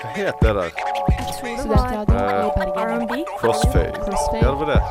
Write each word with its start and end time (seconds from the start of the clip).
Hva 0.00 0.08
het 0.16 0.34
det 0.40 0.54
der? 0.56 0.70
Bergen. 2.08 2.70
R&B. 2.76 3.24
Crossfade. 3.40 3.92
Crossfade. 3.92 4.44
Ja, 4.44 4.50
det 4.50 4.58
var 4.60 4.66
det. 4.66 4.82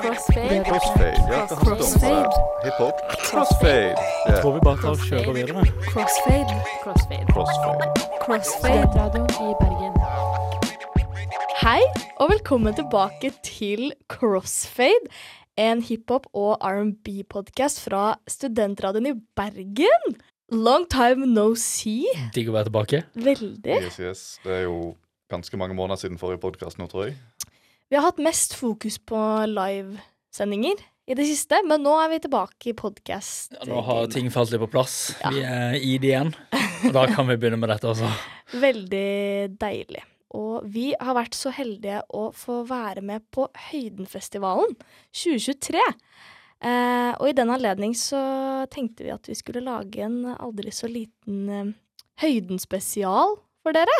Crossfade. 0.00 0.64
Crossfade. 0.68 1.16
Ja, 1.30 1.46
det 1.48 1.56
handlet 1.56 1.72
om? 1.72 1.76
Crossfade. 1.76 2.30
Hiphop? 2.64 2.96
Crossfade. 3.30 3.94
Jeg 4.28 4.36
Tror 4.42 4.52
vi 4.52 4.60
bare 4.64 4.76
tar 4.82 4.88
og 4.90 4.98
kjører 5.08 5.32
videre. 5.32 5.64
Crossfade. 5.90 6.54
Crossfade. 6.84 7.26
Crossfade. 7.34 7.86
Crossfade. 8.24 9.24
I 9.42 9.54
Bergen. 9.62 9.94
Hei, 11.64 11.80
og 12.20 12.30
velkommen 12.30 12.74
tilbake 12.78 13.32
til 13.42 13.92
Crossfade. 14.08 15.10
En 15.58 15.82
hiphop- 15.82 16.30
og 16.34 16.62
R&B-podkast 16.62 17.82
fra 17.88 18.14
Studentradioen 18.28 19.06
i 19.06 19.16
Bergen. 19.36 20.14
Long 20.52 20.84
time 20.90 21.26
no 21.32 21.54
see. 21.56 22.04
Digg 22.34 22.50
å 22.50 22.54
være 22.56 22.68
tilbake. 22.68 23.02
Veldig. 23.16 23.78
Yes, 23.78 24.00
yes. 24.02 24.24
Det 24.44 24.52
er 24.58 24.66
jo 24.66 24.94
ganske 25.32 25.56
mange 25.60 25.76
måneder 25.76 26.02
siden 26.02 26.20
forrige 26.20 26.42
podkast 26.42 26.76
nå, 26.80 26.88
tror 26.90 27.08
jeg. 27.08 27.16
Vi 27.88 27.96
har 27.96 28.04
hatt 28.04 28.20
mest 28.22 28.56
fokus 28.58 28.98
på 29.00 29.18
livesendinger 29.48 30.82
i 31.08 31.16
det 31.16 31.26
siste, 31.28 31.60
men 31.68 31.82
nå 31.84 31.94
er 32.00 32.12
vi 32.12 32.20
tilbake 32.24 32.72
i 32.72 32.76
podkast. 32.76 33.56
Ja, 33.56 33.68
nå 33.68 33.80
har 33.84 34.08
ting 34.12 34.30
falt 34.32 34.52
litt 34.52 34.62
på 34.62 34.70
plass. 34.72 35.14
Ja. 35.22 35.32
Vi 35.32 35.44
er 35.48 35.76
i 35.80 35.96
det 36.00 36.12
igjen. 36.12 36.34
Og 36.84 36.92
da 36.96 37.06
kan 37.12 37.28
vi 37.28 37.38
begynne 37.40 37.60
med 37.60 37.72
dette 37.72 37.88
også. 37.92 38.08
Veldig 38.66 39.54
deilig. 39.60 40.04
Og 40.34 40.64
vi 40.74 40.90
har 40.98 41.16
vært 41.16 41.36
så 41.38 41.52
heldige 41.54 42.00
å 42.12 42.28
få 42.34 42.62
være 42.68 43.04
med 43.06 43.24
på 43.32 43.46
Høydenfestivalen 43.70 44.74
2023. 45.14 45.84
Eh, 46.64 47.12
og 47.20 47.28
i 47.28 47.36
den 47.36 47.52
anledning 47.52 47.92
så 47.98 48.20
tenkte 48.72 49.04
vi 49.04 49.12
at 49.12 49.28
vi 49.28 49.36
skulle 49.36 49.64
lage 49.64 50.04
en 50.06 50.22
aldri 50.32 50.72
så 50.72 50.88
liten 50.88 51.48
eh, 51.52 51.72
Høyden-spesial 52.22 53.36
for 53.64 53.76
dere. 53.76 53.96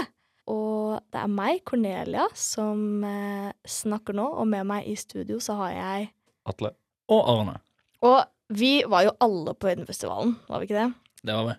Og 0.48 1.00
det 1.12 1.20
er 1.22 1.32
meg, 1.32 1.62
Cornelia, 1.68 2.26
som 2.36 3.04
eh, 3.04 3.50
snakker 3.68 4.16
nå, 4.16 4.26
og 4.40 4.48
med 4.48 4.68
meg 4.70 4.88
i 4.88 4.96
studio 4.96 5.40
så 5.42 5.58
har 5.60 5.74
jeg 5.76 6.10
Atle. 6.48 6.74
Og 7.12 7.28
Arne. 7.32 7.58
Og 8.04 8.18
vi 8.54 8.78
var 8.88 9.06
jo 9.06 9.14
alle 9.24 9.54
på 9.56 9.70
Høydenfestivalen, 9.70 10.34
var 10.48 10.60
vi 10.60 10.68
ikke 10.68 10.80
det? 10.82 10.88
Det 11.24 11.36
var 11.36 11.48
vi. 11.48 11.54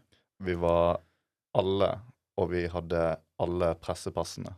Vi 0.45 0.57
var 0.61 1.01
alle, 1.57 1.89
og 2.37 2.51
vi 2.53 2.65
hadde 2.69 3.03
alle 3.41 3.71
pressepassene. 3.81 4.53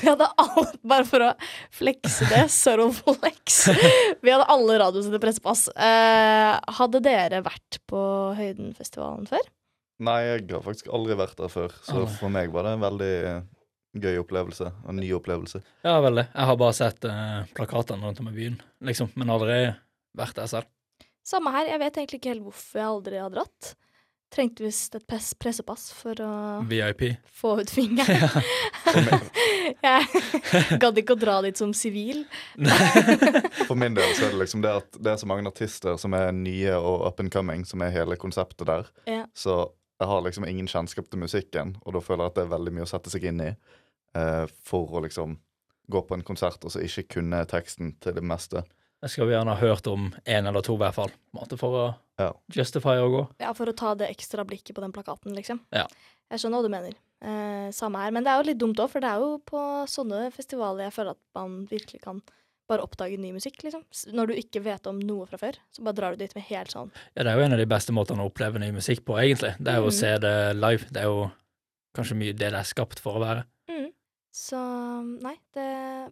Vi 0.00 0.08
hadde 0.10 0.28
alle, 0.40 0.66
bare 0.86 1.06
for 1.08 1.24
å 1.26 1.30
flekse 1.74 2.28
det, 2.30 2.44
subtle 2.52 3.14
flex. 3.18 3.58
Vi 4.24 4.32
hadde 4.32 4.46
alle 4.52 4.78
radiosende 4.82 5.20
pressepass. 5.22 5.66
Eh, 5.74 6.52
hadde 6.78 7.02
dere 7.04 7.42
vært 7.46 7.80
på 7.90 8.00
Høydenfestivalen 8.38 9.28
før? 9.30 9.44
Nei, 10.04 10.18
jeg 10.26 10.46
har 10.50 10.64
faktisk 10.64 10.88
aldri 10.94 11.14
vært 11.18 11.38
der 11.38 11.52
før, 11.52 11.74
så 11.86 12.00
Alle. 12.00 12.14
for 12.18 12.32
meg 12.34 12.50
var 12.54 12.66
det 12.66 12.72
en 12.74 12.82
veldig 12.82 13.12
eh, 13.30 13.42
gøy 14.04 14.16
opplevelse. 14.24 14.72
En 14.90 14.98
ny 14.98 15.10
opplevelse. 15.14 15.60
Ja, 15.86 16.00
veldig. 16.02 16.24
Jeg 16.32 16.48
har 16.50 16.58
bare 16.60 16.76
sett 16.76 17.06
eh, 17.06 17.44
plakatene 17.54 18.02
rundt 18.08 18.22
om 18.24 18.30
i 18.32 18.34
byen, 18.34 18.58
liksom. 18.90 19.12
Men 19.20 19.30
aldri 19.36 19.58
vært 20.18 20.40
der 20.40 20.50
selv. 20.50 20.70
Samme 21.24 21.54
her. 21.54 21.70
Jeg 21.70 21.80
vet 21.80 21.96
egentlig 22.02 22.20
ikke 22.20 22.32
helt 22.34 22.44
hvorfor 22.48 22.80
jeg 22.82 22.90
aldri 22.90 23.20
har 23.22 23.32
dratt. 23.32 23.70
Trengte 24.34 24.64
visst 24.66 24.96
et 24.98 25.04
pressepass 25.06 25.92
for 25.94 26.18
å 26.24 26.30
VIP. 26.66 27.04
få 27.30 27.52
ut 27.60 27.70
fingeren. 27.70 28.18
Ja. 28.18 29.20
jeg 29.84 30.80
gadd 30.82 30.98
ikke 30.98 31.14
å 31.14 31.20
dra 31.20 31.36
dit 31.44 31.58
som 31.60 31.70
sivil. 31.76 32.24
for 33.68 33.78
min 33.78 33.94
del 33.94 34.10
så 34.16 34.26
er 34.26 34.34
det 34.34 34.42
liksom 34.42 34.64
det 34.64 34.74
at 34.80 34.98
det 34.98 35.14
er 35.14 35.22
så 35.22 35.30
mange 35.30 35.46
artister 35.50 35.96
som 36.00 36.16
er 36.18 36.34
nye 36.34 36.74
og 36.74 37.06
up 37.06 37.22
and 37.22 37.30
coming, 37.34 37.62
som 37.68 37.84
er 37.86 37.94
hele 37.94 38.18
konseptet 38.18 38.66
der. 38.70 38.90
Ja. 39.06 39.22
Så 39.38 39.60
jeg 40.02 40.10
har 40.10 40.26
liksom 40.26 40.48
ingen 40.50 40.68
kjennskap 40.68 41.06
til 41.10 41.22
musikken, 41.22 41.76
og 41.86 41.94
da 41.94 42.02
føler 42.02 42.26
jeg 42.26 42.34
at 42.34 42.38
det 42.40 42.46
er 42.48 42.54
veldig 42.56 42.74
mye 42.74 42.86
å 42.86 42.90
sette 42.90 43.12
seg 43.14 43.28
inn 43.30 43.42
i 43.44 43.50
eh, 43.52 44.46
for 44.66 44.98
å 44.98 45.04
liksom 45.06 45.38
gå 45.94 46.00
på 46.08 46.16
en 46.16 46.24
konsert 46.26 46.64
og 46.64 46.72
så 46.74 46.82
ikke 46.82 47.20
kunne 47.20 47.44
teksten 47.48 47.94
til 48.02 48.16
det 48.16 48.24
meste. 48.24 48.64
Jeg 49.04 49.12
skal 49.12 49.28
jo 49.28 49.34
gjerne 49.34 49.52
ha 49.52 49.60
hørt 49.60 49.88
om 49.90 50.06
én 50.24 50.48
eller 50.48 50.64
to, 50.64 50.78
i 50.78 50.80
hvert 50.80 50.96
fall. 50.96 51.10
For 51.60 51.76
å 51.76 51.86
Ja. 52.18 52.32
justify 52.48 52.96
å 53.02 53.10
gå. 53.12 53.22
Ja, 53.38 53.52
for 53.52 53.66
å 53.66 53.76
ta 53.76 53.94
det 53.94 54.08
ekstra 54.08 54.46
blikket 54.46 54.74
på 54.74 54.80
den 54.80 54.92
plakaten, 54.92 55.34
liksom. 55.36 55.60
Ja. 55.70 55.86
Jeg 56.30 56.40
skjønner 56.40 56.62
hva 56.62 56.62
du 56.62 56.72
mener. 56.72 56.94
Eh, 57.20 57.70
samme 57.70 58.00
her. 58.00 58.10
Men 58.10 58.24
det 58.24 58.30
er 58.32 58.42
jo 58.42 58.48
litt 58.48 58.58
dumt 58.58 58.80
òg, 58.80 58.88
for 58.90 59.00
det 59.00 59.10
er 59.10 59.20
jo 59.20 59.38
på 59.44 59.60
sånne 59.86 60.32
festivaler 60.32 60.88
jeg 60.88 60.94
føler 60.96 61.10
at 61.10 61.22
man 61.34 61.66
virkelig 61.66 62.00
kan 62.00 62.22
bare 62.66 62.80
oppdage 62.80 63.18
ny 63.20 63.32
musikk, 63.32 63.62
liksom. 63.62 63.84
Når 64.14 64.26
du 64.26 64.34
ikke 64.40 64.62
vet 64.64 64.86
om 64.86 64.98
noe 64.98 65.26
fra 65.26 65.36
før, 65.36 65.58
så 65.70 65.84
bare 65.84 65.94
drar 65.94 66.12
du 66.12 66.22
dit 66.24 66.34
med 66.34 66.44
helt 66.44 66.72
sånn 66.72 66.90
Ja, 67.14 67.22
det 67.22 67.32
er 67.32 67.36
jo 67.36 67.44
en 67.44 67.52
av 67.52 67.58
de 67.58 67.66
beste 67.66 67.92
måtene 67.92 68.24
å 68.24 68.30
oppleve 68.30 68.58
ny 68.58 68.70
musikk 68.72 69.04
på, 69.04 69.18
egentlig. 69.20 69.54
Det 69.60 69.68
er 69.68 69.82
jo 69.82 69.88
mm. 69.88 69.92
å 69.92 69.98
se 70.00 70.18
det 70.24 70.36
live. 70.56 70.88
Det 70.90 71.02
er 71.02 71.10
jo 71.12 71.30
kanskje 71.94 72.16
mye 72.16 72.32
det 72.32 72.52
det 72.54 72.60
er 72.60 72.68
skapt 72.68 73.00
for 73.04 73.18
å 73.18 73.24
være. 73.24 73.44
Så 74.34 74.58
nei, 75.22 75.36
det 75.54 75.64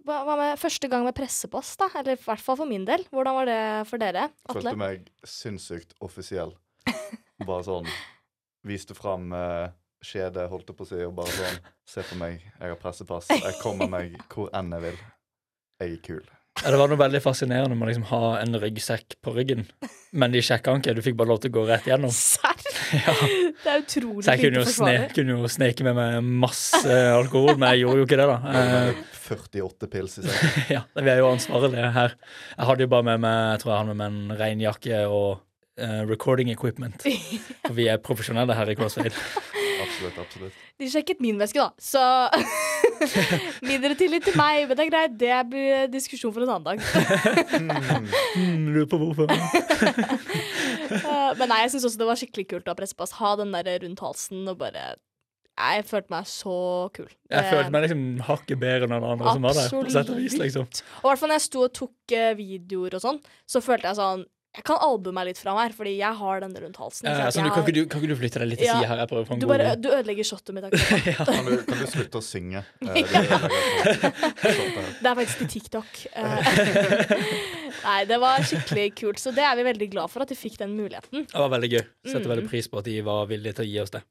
Hva 0.07 0.37
med 0.39 0.61
første 0.61 0.87
gang 0.91 1.03
med 1.03 1.17
pressepass, 1.17 1.75
da? 1.81 1.89
Eller 1.99 2.15
i 2.15 2.23
hvert 2.23 2.43
fall 2.43 2.59
for 2.61 2.71
min 2.71 2.85
del. 2.87 3.03
Hvordan 3.11 3.39
var 3.41 3.49
det 3.51 3.63
for 3.91 4.03
dere, 4.03 4.29
Atle? 4.47 4.61
Følte 4.61 4.79
meg 4.79 5.09
sinnssykt 5.27 5.97
offisiell. 6.05 6.55
Bare 7.49 7.65
sånn 7.67 7.89
Viste 8.63 8.95
fram 8.95 9.33
eh, 9.35 9.73
skjede, 10.07 10.45
holdt 10.51 10.71
jeg 10.71 10.79
på 10.79 10.87
å 10.87 10.91
si, 10.93 11.01
og 11.03 11.17
bare 11.19 11.33
sånn 11.35 11.57
Se 11.91 12.05
på 12.07 12.19
meg, 12.21 12.45
jeg 12.47 12.71
har 12.71 12.79
pressepass. 12.79 13.33
Jeg 13.35 13.59
kommer 13.59 13.91
meg 13.91 14.15
hvor 14.31 14.53
enn 14.55 14.71
jeg 14.77 14.85
vil. 14.85 15.01
Jeg 15.83 15.97
er 15.97 16.05
kul. 16.07 16.29
Ja, 16.61 16.69
det 16.71 16.79
var 16.79 16.91
noe 16.93 17.01
veldig 17.01 17.21
fascinerende 17.25 17.75
med 17.75 17.87
å 17.87 17.89
liksom 17.89 18.05
ha 18.11 18.19
en 18.43 18.53
ryggsekk 18.61 19.17
på 19.25 19.33
ryggen, 19.35 19.65
men 20.13 20.35
de 20.35 20.43
sjekka 20.45 20.75
den 20.75 20.83
ikke. 20.83 20.93
Du 20.99 21.01
fikk 21.03 21.17
bare 21.19 21.31
lov 21.33 21.41
til 21.43 21.51
å 21.51 21.55
gå 21.57 21.63
rett 21.71 21.89
gjennom. 21.89 22.13
Serr? 22.15 22.59
Ja. 22.93 23.13
Det 23.17 23.71
er 23.73 23.79
utrolig 23.81 24.21
Så 24.27 24.35
jeg 24.35 24.41
kunne 24.43 24.61
jo, 24.61 24.69
sne, 24.69 24.93
kunne 25.17 25.33
jo 25.39 25.49
sneke 25.49 25.85
med 25.87 25.97
meg 25.97 26.27
masse 26.43 26.97
alkohol, 27.17 27.55
men 27.57 27.71
jeg 27.73 27.87
gjorde 27.87 28.03
jo 28.03 28.05
ikke 28.05 28.19
det, 28.21 28.27
da. 28.29 28.53
Eh, 28.53 28.99
48 29.31 29.89
pils 29.95 30.19
i 30.21 30.25
seg. 30.27 30.59
ja, 30.75 30.83
Vi 30.99 31.09
er 31.09 31.23
jo 31.23 31.31
ansvarlige 31.31 31.89
her. 31.95 32.19
Jeg 32.59 32.69
hadde 32.69 32.85
jo 32.85 32.91
bare 32.93 33.07
med 33.09 33.25
meg 33.25 33.39
jeg 33.55 33.63
tror 33.63 33.73
jeg 33.73 33.79
hadde 33.81 33.95
med 33.95 34.03
meg 34.03 34.13
en 34.13 34.37
regnjakke 34.43 35.01
og 35.09 35.31
uh, 35.81 36.03
recording 36.11 36.53
equipment. 36.53 37.07
For 37.65 37.73
vi 37.81 37.89
er 37.89 38.03
profesjonelle 38.05 38.59
her 38.61 38.75
i 38.75 38.77
CrossFade. 38.77 39.17
Absolutt, 39.93 40.19
absolutt. 40.19 40.61
De 40.81 40.89
sjekket 40.91 41.21
min 41.23 41.39
veske, 41.41 41.61
da, 41.61 41.71
så 41.81 42.03
Mindre 43.69 43.95
tillit 43.99 44.25
til 44.27 44.37
meg, 44.39 44.65
men 44.69 44.79
det 44.79 44.85
er 44.87 44.91
greit. 44.91 45.15
Det 45.21 45.39
blir 45.53 45.87
diskusjon 45.93 46.33
for 46.35 46.45
en 46.45 46.53
annen 46.55 46.67
dag. 46.67 46.83
mm, 48.37 48.67
lurer 48.73 48.89
på 48.91 49.01
hvorfor. 49.03 49.33
Eh, 50.93 51.31
men 51.39 51.49
nei, 51.49 51.63
jeg 51.63 51.71
syns 51.73 51.87
også 51.89 52.01
det 52.03 52.07
var 52.07 52.19
skikkelig 52.21 52.45
kult 52.51 52.67
å 52.69 52.73
ha 52.75 52.77
pressepass. 52.77 53.15
Ha 53.17 53.31
den 53.41 53.55
der 53.55 53.79
rundt 53.81 54.03
halsen 54.05 54.43
og 54.51 54.59
bare 54.61 54.83
Jeg 55.57 55.87
følte 55.89 56.13
meg 56.13 56.27
så 56.29 56.57
kul. 56.93 57.09
Jeg 57.33 57.47
følte 57.49 57.73
meg 57.73 57.87
liksom 57.87 58.03
hakket 58.27 58.61
bedre 58.61 58.89
enn 58.89 58.95
alle 58.99 59.15
andre 59.15 59.33
som 59.33 59.47
var 59.47 59.57
der. 59.57 59.71
på 59.73 59.95
sett 59.95 60.13
og 60.13 60.21
vis, 60.21 60.37
liksom. 60.37 60.69
Og 60.69 61.07
i 61.07 61.09
hvert 61.09 61.23
fall 61.23 61.33
når 61.33 61.41
jeg 61.41 61.47
sto 61.47 61.65
og 61.65 61.73
tok 61.81 62.15
eh, 62.19 62.35
videoer 62.37 62.99
og 62.99 63.05
sånn, 63.07 63.23
så 63.49 63.65
følte 63.65 63.89
jeg 63.89 64.01
sånn 64.03 64.27
Jeg 64.53 64.65
kan 64.69 64.77
albue 64.85 65.15
meg 65.17 65.25
litt 65.31 65.39
fram 65.41 65.57
her, 65.57 65.73
fordi 65.73 65.95
jeg 65.97 66.13
har 66.19 66.41
den 66.43 66.53
rundt 66.61 66.77
halsen. 66.77 67.07
Ja, 67.09 67.31
sant? 67.33 67.47
du, 67.47 67.53
kan, 67.55 67.63
ikke 67.65 67.73
du, 67.73 67.87
kan 67.89 68.03
ikke 68.03 68.11
du 68.11 68.19
flytte 68.21 68.41
deg 68.43 68.51
litt 68.51 68.59
til 68.61 68.67
Ja. 68.69 68.75
sida 68.83 68.89
her? 68.91 68.99
Jeg 69.01 69.09
prøver 69.09 69.23
å 69.25 69.29
få 69.31 69.33
en 69.33 69.41
du, 69.41 69.47
god 69.47 69.53
bare, 69.55 69.71
du 69.81 69.89
ødelegger 69.89 70.27
shotet 70.29 70.53
mitt. 70.53 70.67
ja. 71.09 71.25
Kan 71.25 71.47
du, 71.49 71.55
kan 71.71 71.79
du 71.81 71.87
slutte 71.89 72.21
å 72.21 72.25
synge? 72.27 72.61
Eh, 74.43 74.99
det 75.01 75.09
er 75.09 75.15
faktisk 75.17 75.39
til 75.43 75.49
TikTok. 75.55 76.03
Eh, 76.13 76.51
Nei, 77.87 77.99
det 78.11 78.19
var 78.21 78.43
skikkelig 78.47 78.87
kult, 78.99 79.21
så 79.23 79.33
det 79.35 79.45
er 79.47 79.57
vi 79.59 79.65
veldig 79.67 79.89
glad 79.93 80.11
for 80.13 80.25
at 80.25 80.31
de 80.33 80.37
fikk 80.39 80.59
den 80.61 80.75
muligheten. 80.77 81.25
Det 81.31 81.39
var 81.41 81.49
veldig 81.55 81.71
gøy. 81.73 81.83
Setter 82.07 82.27
Mm. 82.27 82.33
veldig 82.35 82.49
pris 82.51 82.69
på 82.69 82.79
at 82.83 82.85
de 82.91 82.97
var 83.07 83.27
villige 83.31 83.57
til 83.59 83.65
å 83.65 83.69
gi 83.71 83.79
oss 83.83 83.95
det. 83.95 84.03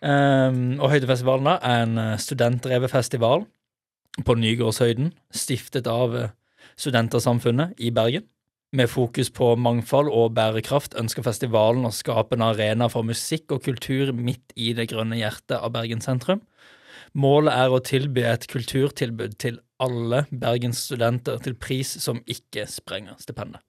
Um, 0.00 0.78
og 0.80 0.90
Høydefestivalen 0.92 1.44
da, 1.50 1.56
er 1.62 1.84
en 1.84 1.98
eh, 1.98 2.16
studentdrevet 2.22 2.90
festival 2.92 3.44
på 4.24 4.36
Nygårdshøyden, 4.40 5.12
stiftet 5.34 5.86
av 5.90 6.16
Studentersamfunnet 6.80 7.76
i 7.82 7.90
Bergen. 7.94 8.24
Med 8.76 8.90
fokus 8.92 9.30
på 9.32 9.52
mangfold 9.56 10.10
og 10.12 10.34
bærekraft 10.36 10.96
ønsker 11.00 11.24
festivalen 11.24 11.86
å 11.88 11.92
skape 11.94 12.36
en 12.36 12.44
arena 12.44 12.88
for 12.92 13.06
musikk 13.08 13.54
og 13.56 13.62
kultur 13.64 14.10
midt 14.12 14.52
i 14.60 14.72
det 14.76 14.88
grønne 14.90 15.16
hjertet 15.16 15.56
av 15.56 15.72
Bergen 15.72 16.02
sentrum. 16.04 16.42
Målet 17.16 17.54
er 17.56 17.72
å 17.72 17.78
tilby 17.80 18.26
et 18.28 18.44
kulturtilbud 18.52 19.38
til 19.40 19.60
alle 19.80 20.24
Bergens 20.28 20.82
studenter 20.90 21.40
til 21.44 21.56
pris 21.56 21.94
som 22.04 22.20
ikke 22.28 22.66
sprenger 22.68 23.16
stipendet. 23.22 23.62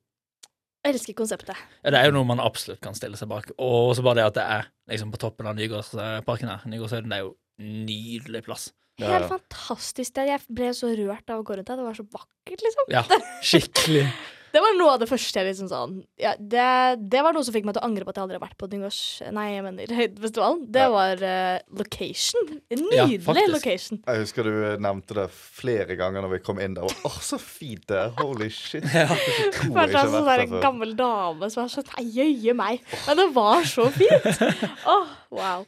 Jeg 0.84 0.96
elsker 0.96 1.16
konseptet. 1.20 1.56
Ja, 1.84 1.92
det 1.92 2.00
er 2.02 2.10
jo 2.10 2.16
noe 2.18 2.28
man 2.28 2.40
absolutt 2.44 2.82
kan 2.84 2.96
stille 2.96 3.18
seg 3.20 3.30
bak. 3.32 3.50
Og 3.64 3.94
så 3.98 4.04
bare 4.06 4.20
det 4.22 4.28
at 4.28 4.38
det 4.40 4.46
er 4.58 4.68
liksom 4.92 5.12
på 5.14 5.20
toppen 5.24 5.48
av 5.50 5.56
Nygårdsparken 5.60 6.52
her. 6.52 6.64
Nygårdshøyden 6.72 7.12
det 7.12 7.18
er 7.22 7.26
jo 7.26 7.34
en 7.60 7.74
nydelig 7.88 8.44
plass. 8.48 8.70
Ja, 9.00 9.12
Helt 9.14 9.28
ja. 9.28 9.36
fantastisk. 9.38 10.14
Det- 10.16 10.28
Jeg 10.32 10.42
ble 10.50 10.72
så 10.74 10.92
rørt 10.96 11.30
av 11.30 11.40
å 11.42 11.46
gå 11.48 11.56
rundt 11.60 11.68
der. 11.68 11.76
Det 11.80 11.86
var 11.88 11.94
så 12.00 12.08
vakkert, 12.12 12.64
liksom. 12.68 12.92
Ja, 12.92 13.04
skikkelig. 13.44 14.08
Det 14.58 14.62
var 14.64 14.74
noe 14.80 14.96
av 14.96 15.02
det 15.04 15.08
første 15.10 15.38
jeg 15.38 15.46
liksom 15.52 15.68
sånn 15.70 15.92
ja, 16.18 16.32
det, 16.40 16.66
det 17.14 17.22
var 17.22 17.36
noe 17.36 17.46
som 17.46 17.54
fikk 17.54 17.68
meg 17.68 17.76
til 17.78 17.84
å 17.84 17.88
angre 17.88 18.08
på 18.08 18.10
at 18.10 18.18
jeg 18.18 18.26
aldri 18.26 18.38
har 18.40 18.44
vært 18.48 18.58
på 18.58 18.70
Nyngårds... 18.72 19.00
Nei, 19.36 19.46
jeg 19.54 19.66
mener 19.68 19.94
Høydefestivalen. 20.00 20.64
Det 20.74 20.86
Ja. 20.88 20.90
var 20.96 21.22
uh, 21.22 21.60
location. 21.78 22.50
En 22.74 22.82
nydelig 22.88 23.44
ja, 23.44 23.48
location. 23.54 24.02
Jeg 24.08 24.24
husker 24.24 24.48
du 24.50 24.56
nevnte 24.82 25.18
det 25.20 25.28
flere 25.36 25.98
ganger 26.00 26.26
når 26.26 26.34
vi 26.34 26.42
kom 26.48 26.62
inn 26.64 26.74
der. 26.80 26.88
Og, 26.90 27.06
oh, 27.12 27.20
så 27.22 27.38
fint 27.42 27.86
det 27.92 28.00
er! 28.02 28.14
Holy 28.18 28.50
shit. 28.54 28.86
Ja. 28.98 29.06
Jeg 29.14 29.74
har 29.78 29.94
sånn 29.94 30.26
vært 30.26 30.44
der 30.48 30.52
før. 30.56 30.62
gammel 30.66 30.98
dame 30.98 31.52
som 31.54 31.64
var 31.66 31.72
sånn 31.78 31.86
Nei, 31.94 32.06
jøye 32.18 32.58
meg. 32.58 32.82
Men 33.06 33.22
det 33.22 33.30
var 33.38 33.66
så 33.70 33.88
fint. 33.94 34.28
Åh, 34.96 35.12
wow. 35.38 35.66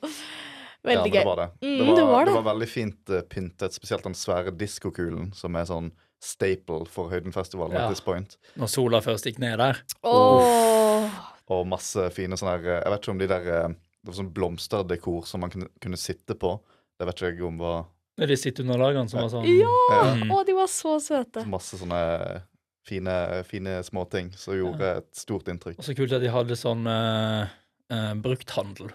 Veldig 0.89 1.11
gøy. 1.11 1.19
Ja, 1.19 1.23
det 1.23 1.29
var 1.29 1.39
det. 1.43 1.49
Mm, 1.61 1.71
det, 1.77 1.85
var, 1.85 1.95
det 1.95 2.05
var 2.09 2.19
det 2.25 2.31
det. 2.31 2.35
var 2.39 2.45
veldig 2.53 2.69
fint 2.71 3.11
uh, 3.13 3.21
pyntet, 3.29 3.75
spesielt 3.75 4.05
den 4.07 4.15
svære 4.17 4.53
diskokulen, 4.55 5.29
som 5.37 5.57
er 5.59 5.67
sånn 5.69 5.91
staple 6.19 6.85
for 6.91 7.09
Høydenfestivalen 7.13 7.73
Ja. 7.77 7.85
at 7.87 7.93
this 7.93 8.01
point. 8.03 8.37
Når 8.59 8.67
sola 8.71 8.99
først 9.01 9.25
gikk 9.25 9.39
ned 9.39 9.57
der. 9.61 9.79
Oh. 10.03 11.09
Og 11.49 11.65
masse 11.67 12.09
fine 12.13 12.37
sånne 12.37 12.57
her 12.59 12.67
eh, 12.67 12.81
Jeg 12.83 12.91
vet 12.93 13.01
ikke 13.05 13.13
om 13.15 13.21
de 13.21 13.27
der 13.31 13.47
eh, 13.55 13.69
Det 14.03 14.11
var 14.11 14.17
sånn 14.19 14.33
blomsterdekor 14.35 15.25
som 15.27 15.41
man 15.41 15.49
kunne, 15.53 15.69
kunne 15.81 15.97
sitte 15.99 16.35
på. 16.39 16.59
Det 16.99 17.07
vet 17.07 17.15
ikke 17.21 17.31
jeg 17.33 17.47
om 17.47 17.57
var 17.61 17.85
Det 18.19 18.27
er 18.27 18.33
de 18.33 18.37
sitteunderlagene 18.37 19.09
som 19.09 19.21
var 19.23 19.31
sånn 19.33 19.47
Ja! 19.47 20.13
Mm. 20.19 20.31
Å, 20.35 20.43
de 20.45 20.53
var 20.59 20.67
så 20.71 20.97
søte. 21.03 21.45
masse 21.49 21.79
sånne 21.79 22.43
fine, 22.89 23.15
fine 23.45 23.79
småting 23.85 24.31
som 24.39 24.55
gjorde 24.57 24.87
et 24.97 25.09
stort 25.15 25.47
inntrykk. 25.51 25.77
Og 25.79 25.85
så 25.85 25.93
kult 25.97 26.13
at 26.15 26.23
de 26.23 26.31
hadde 26.33 26.55
sånn 26.57 26.87
uh, 26.89 27.45
uh, 27.93 28.13
brukthandel. 28.17 28.89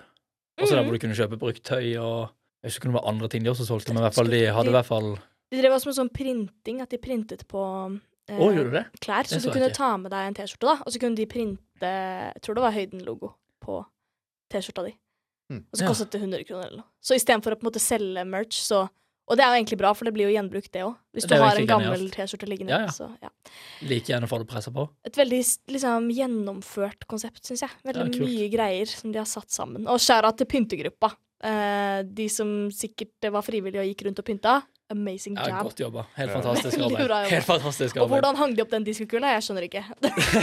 Også 0.59 0.75
der 0.75 0.83
Mm. 0.83 0.89
hvor 0.89 0.97
du 0.97 1.03
kunne 1.03 1.15
kjøpe 1.19 1.39
brukt 1.39 1.63
tøy 1.67 1.95
og 2.03 2.31
Jeg 2.65 2.73
husker 2.73 2.89
det 2.91 2.95
var 2.97 3.07
andre 3.11 3.29
ting 3.29 3.45
de 3.45 3.51
også 3.53 3.67
solgte, 3.69 3.93
men 3.93 4.01
i 4.03 4.07
hvert 4.07 4.15
fall 4.17 4.31
de 4.31 4.39
de- 4.41 4.53
hadde 4.57 4.71
i 4.73 4.75
hvert 4.75 4.87
fall 4.89 5.09
De 5.53 5.61
drev 5.61 5.75
også 5.77 5.91
med 5.91 5.99
sånn 5.99 6.13
printing, 6.15 6.81
at 6.83 6.91
de 6.91 6.99
printet 6.99 7.45
på 7.51 7.61
eh, 8.31 8.39
oh, 8.41 8.51
du 8.55 8.79
klær. 9.05 9.29
Så 9.29 9.41
du 9.43 9.51
kunne 9.53 9.69
ikke. 9.71 9.77
ta 9.77 9.97
med 10.01 10.11
deg 10.15 10.31
en 10.31 10.35
T-skjorte, 10.39 10.67
da, 10.71 10.77
og 10.83 10.93
så 10.95 11.01
kunne 11.03 11.17
de 11.19 11.27
printe 11.31 11.61
Jeg 11.85 12.41
tror 12.43 12.55
det 12.57 12.65
var 12.65 12.73
Høyden-logo 12.75 13.35
på 13.65 13.85
T-skjorta 14.53 14.87
di. 14.89 14.95
Mm. 15.53 15.65
Og 15.69 15.77
så 15.77 15.83
Ja. 15.85 15.89
kostet 15.91 16.11
det 16.11 16.21
100 16.23 16.45
kroner 16.49 16.67
eller 16.67 16.79
noe. 16.83 16.91
Så 17.05 17.15
istedenfor 17.19 17.53
å 17.53 17.59
på 17.61 17.67
en 17.67 17.71
måte 17.73 17.83
selge 17.83 18.25
merch, 18.27 18.57
så 18.65 18.89
Og 19.27 19.39
det 19.39 19.45
er 19.45 19.55
jo 19.55 19.65
egentlig 19.65 19.79
bra, 19.81 19.91
for 19.97 20.05
det 20.05 20.13
blir 20.13 20.29
jo 20.29 20.35
gjenbrukt, 20.37 20.71
det 20.71 20.83
òg. 20.85 20.97
Hvis 21.17 21.25
Det 21.25 21.39
du 21.39 21.43
har 21.43 21.57
en 21.57 21.67
gammel. 21.67 22.11
T-skjorte 22.13 22.45
liggende. 22.47 22.69
Ja, 22.77 22.81
ja. 22.85 22.89
Så, 22.93 23.07
ja. 23.23 23.31
like 23.89 24.05
gjerne 24.13 24.29
får 24.29 24.43
det 24.43 24.49
pressa 24.51 24.71
på. 24.71 24.85
Et 25.03 25.17
veldig 25.17 25.39
liksom, 25.73 26.11
gjennomført 26.13 27.07
konsept, 27.09 27.41
syns 27.43 27.63
jeg. 27.65 27.71
Veldig 27.89 28.13
Ja, 28.13 28.21
mye 28.21 28.51
greier 28.53 28.87
som 28.87 29.13
de 29.13 29.19
har 29.19 29.25
satt 29.25 29.49
sammen. 29.49 29.87
Og 29.89 29.97
skjæra 29.97 30.29
til 30.37 30.45
pyntegruppa. 30.45 31.15
Eh, 31.43 32.03
de 32.05 32.29
som 32.29 32.69
sikkert 32.69 33.33
var 33.33 33.41
frivillige 33.41 33.81
og 33.81 33.89
gikk 33.97 34.05
rundt 34.05 34.19
og 34.21 34.27
pynta. 34.29 34.63
Amazing 34.93 35.37
Ja, 35.41 35.63
godt 35.65 35.81
jobba. 35.81 36.03
Helt 36.19 36.33
fantastisk 36.35 36.79
arbeid. 36.79 37.07
bra. 37.09 37.19
Helt 37.31 37.47
fantastisk 37.49 37.97
arbeid. 37.97 38.05
Og 38.05 38.11
hvordan 38.13 38.37
hang 38.37 38.53
de 38.57 38.63
opp 38.65 38.71
den 38.75 38.85
diskokula? 38.85 39.31
Jeg 39.39 39.47
skjønner 39.47 39.65
ikke. 39.69 39.85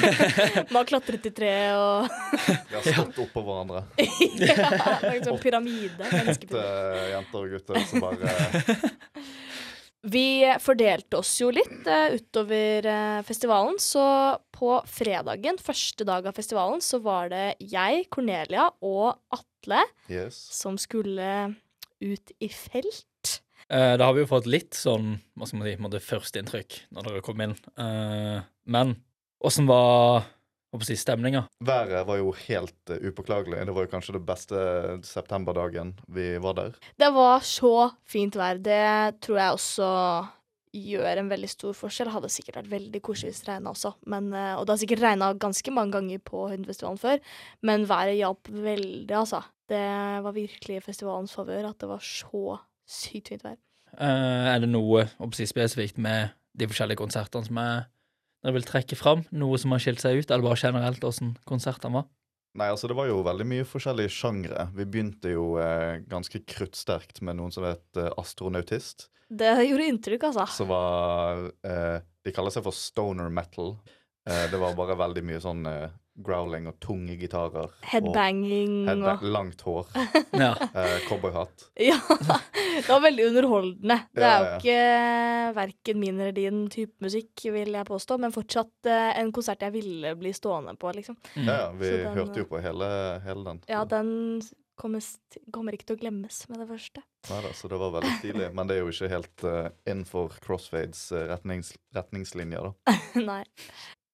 Man 0.74 0.80
har 0.80 0.88
klatret 0.90 1.28
i 1.30 1.32
tre 1.38 1.52
og 1.78 2.10
De 2.10 2.78
har 2.80 2.88
stått 2.88 3.22
oppå 3.26 3.44
hverandre. 3.46 3.84
ja, 4.42 4.98
lagd 5.06 5.30
sånn 5.30 5.38
pyramide. 5.44 6.02
Åtte 6.02 6.24
menneskepyramide. 6.24 7.06
jenter 7.14 7.46
og 7.46 7.54
gutter 7.54 7.86
som 7.92 8.04
bare 8.08 9.22
Vi 10.02 10.26
fordelte 10.64 11.20
oss 11.22 11.36
jo 11.44 11.52
litt 11.54 11.86
eh, 11.86 12.16
utover 12.18 12.88
eh, 12.90 13.20
festivalen, 13.28 13.76
så 13.78 14.04
på 14.58 14.80
fredagen, 14.90 15.60
første 15.62 16.08
dag 16.10 16.26
av 16.26 16.34
festivalen, 16.34 16.82
så 16.82 16.98
var 17.06 17.30
det 17.30 17.44
jeg, 17.62 18.08
Cornelia 18.10 18.72
og 18.82 19.20
Atle 19.38 19.84
Yes. 20.10 20.40
som 20.58 20.80
skulle 20.82 21.54
ut 22.02 22.34
i 22.42 22.50
felt. 22.50 23.04
Eh, 23.72 23.94
da 23.96 24.10
har 24.10 24.18
vi 24.18 24.26
jo 24.26 24.28
fått 24.28 24.50
litt 24.52 24.76
sånn, 24.76 25.16
hva 25.40 25.48
skal 25.48 25.62
man 25.62 25.70
si, 25.70 25.78
på 25.78 25.80
en 25.80 25.88
måte 25.88 26.04
førsteinntrykk 26.04 26.78
når 26.92 27.08
dere 27.08 27.24
kom 27.24 27.44
inn. 27.46 27.56
Eh, 27.80 28.44
men 28.68 28.98
åssen 29.48 29.70
var 29.70 30.26
hva 30.72 30.88
si, 30.88 30.96
stemninga? 30.96 31.46
Været 31.68 32.06
var 32.08 32.20
jo 32.20 32.30
helt 32.46 32.92
uh, 32.92 33.00
upåklagelig. 33.04 33.60
Det 33.68 33.74
var 33.76 33.88
jo 33.88 33.92
kanskje 33.92 34.16
det 34.16 34.22
beste 34.24 34.62
septemberdagen 35.04 35.98
vi 36.08 36.38
var 36.40 36.56
der. 36.60 36.78
Det 37.00 37.10
var 37.12 37.44
så 37.44 37.90
fint 38.08 38.38
vær. 38.40 38.62
Det 38.64 39.20
tror 39.24 39.40
jeg 39.42 39.58
også 39.58 39.90
gjør 40.72 41.20
en 41.20 41.32
veldig 41.32 41.50
stor 41.52 41.76
forskjell. 41.76 42.08
Det 42.08 42.16
hadde 42.16 42.32
sikkert 42.32 42.62
vært 42.62 42.72
veldig 42.72 43.04
koselig 43.04 43.34
hvis 43.34 43.44
det 43.44 43.52
regna 43.52 43.76
også. 43.76 43.94
Men, 44.14 44.32
eh, 44.32 44.56
og 44.56 44.64
det 44.64 44.76
har 44.76 44.82
sikkert 44.86 45.04
regna 45.04 45.34
ganske 45.36 45.76
mange 45.76 45.98
ganger 45.98 46.24
på 46.24 46.48
Hundefestivalen 46.54 47.02
før, 47.04 47.20
men 47.68 47.88
været 47.90 48.20
hjalp 48.22 48.52
veldig, 48.52 49.16
altså. 49.26 49.44
Det 49.72 49.86
var 50.24 50.36
virkelig 50.36 50.84
festivalens 50.88 51.36
favør 51.36 51.70
at 51.70 51.84
det 51.84 51.92
var 51.92 52.04
så 52.04 52.60
sykt 52.90 53.32
fint 53.34 53.44
vær. 53.46 53.58
Uh, 53.92 54.48
er 54.54 54.62
det 54.64 54.70
noe 54.72 55.06
si, 55.36 55.48
spesifikt 55.50 56.00
med 56.02 56.32
de 56.58 56.68
forskjellige 56.70 57.00
konsertene 57.02 57.48
som 57.48 57.60
er, 57.60 57.86
dere 58.42 58.56
vil 58.56 58.68
trekke 58.68 58.98
fram? 59.00 59.26
Noe 59.36 59.60
som 59.62 59.76
har 59.76 59.84
skilt 59.84 60.04
seg 60.04 60.22
ut, 60.22 60.32
eller 60.32 60.48
bare 60.48 60.60
generelt 60.60 61.04
åssen 61.08 61.36
konsertene 61.50 62.02
var? 62.02 62.10
Nei, 62.60 62.68
altså 62.68 62.90
det 62.92 62.98
var 62.98 63.08
jo 63.08 63.22
veldig 63.24 63.48
mye 63.48 63.68
forskjellige 63.68 64.12
sjangre. 64.12 64.66
Vi 64.76 64.84
begynte 64.84 65.32
jo 65.32 65.56
eh, 65.62 66.02
ganske 66.12 66.42
kruttsterkt 66.44 67.22
med 67.24 67.38
noen 67.40 67.54
som 67.56 67.64
het 67.64 68.00
eh, 68.00 68.10
astronautist. 68.20 69.08
Det 69.32 69.54
gjorde 69.64 69.88
inntrykk, 69.88 70.26
altså. 70.28 70.48
Som 70.52 70.72
var 70.74 71.46
eh, 71.64 72.02
De 72.26 72.34
kaller 72.36 72.52
seg 72.52 72.66
for 72.66 72.76
stoner 72.76 73.32
metal. 73.32 73.78
Eh, 74.28 74.50
det 74.52 74.60
var 74.60 74.76
bare 74.76 75.00
veldig 75.00 75.24
mye 75.30 75.40
sånn 75.44 75.64
eh, 75.70 75.94
growling 76.16 76.68
og 76.70 76.78
tunge 76.84 77.16
gitarer. 77.20 77.72
Headbanging 77.88 78.74
Og 78.84 78.90
headbang, 78.92 79.18
og 79.22 79.26
langt 79.36 79.62
hår. 79.66 79.92
Ja. 80.42 80.54
uh, 80.56 80.98
Cowboyhatt. 81.08 81.68
Ja. 81.80 81.98
Det 82.08 82.88
var 82.88 83.02
veldig 83.04 83.26
underholdende. 83.30 83.98
Det 84.16 84.26
er 84.26 84.40
jo 84.42 84.54
ikke 84.58 85.56
verken 85.58 86.00
min 86.02 86.20
eller 86.20 86.36
din 86.36 86.64
type 86.72 87.04
musikk, 87.04 87.46
vil 87.54 87.76
jeg 87.76 87.88
påstå, 87.88 88.18
men 88.22 88.34
fortsatt 88.36 88.90
uh, 88.90 89.12
en 89.20 89.32
konsert 89.36 89.64
jeg 89.66 89.76
ville 89.76 90.16
bli 90.20 90.34
stående 90.36 90.76
på, 90.80 90.92
liksom. 90.98 91.20
Mm. 91.36 91.46
Ja, 91.46 91.60
ja, 91.66 91.70
vi 91.78 91.92
den, 91.92 92.12
hørte 92.18 92.44
jo 92.44 92.50
på 92.50 92.64
hele, 92.64 92.90
hele 93.26 93.46
den. 93.48 93.64
Ja, 93.72 93.86
den 93.86 94.42
kommer, 94.80 95.04
kommer 95.54 95.78
ikke 95.78 95.92
til 95.92 96.00
å 96.00 96.04
glemmes 96.06 96.44
med 96.50 96.64
det 96.64 96.70
første. 96.72 97.06
Neida, 97.30 97.54
så 97.54 97.70
det 97.70 97.82
var 97.82 97.96
veldig 98.00 98.14
stilig. 98.18 98.52
Men 98.58 98.70
det 98.70 98.78
er 98.78 98.86
jo 98.86 98.94
ikke 98.94 99.12
helt 99.12 99.48
uh, 99.48 99.64
innenfor 99.86 100.38
Crossfades 100.44 101.10
retnings, 101.32 101.76
retningslinjer, 101.98 102.72
da. 102.72 103.02
Nei. 103.30 103.44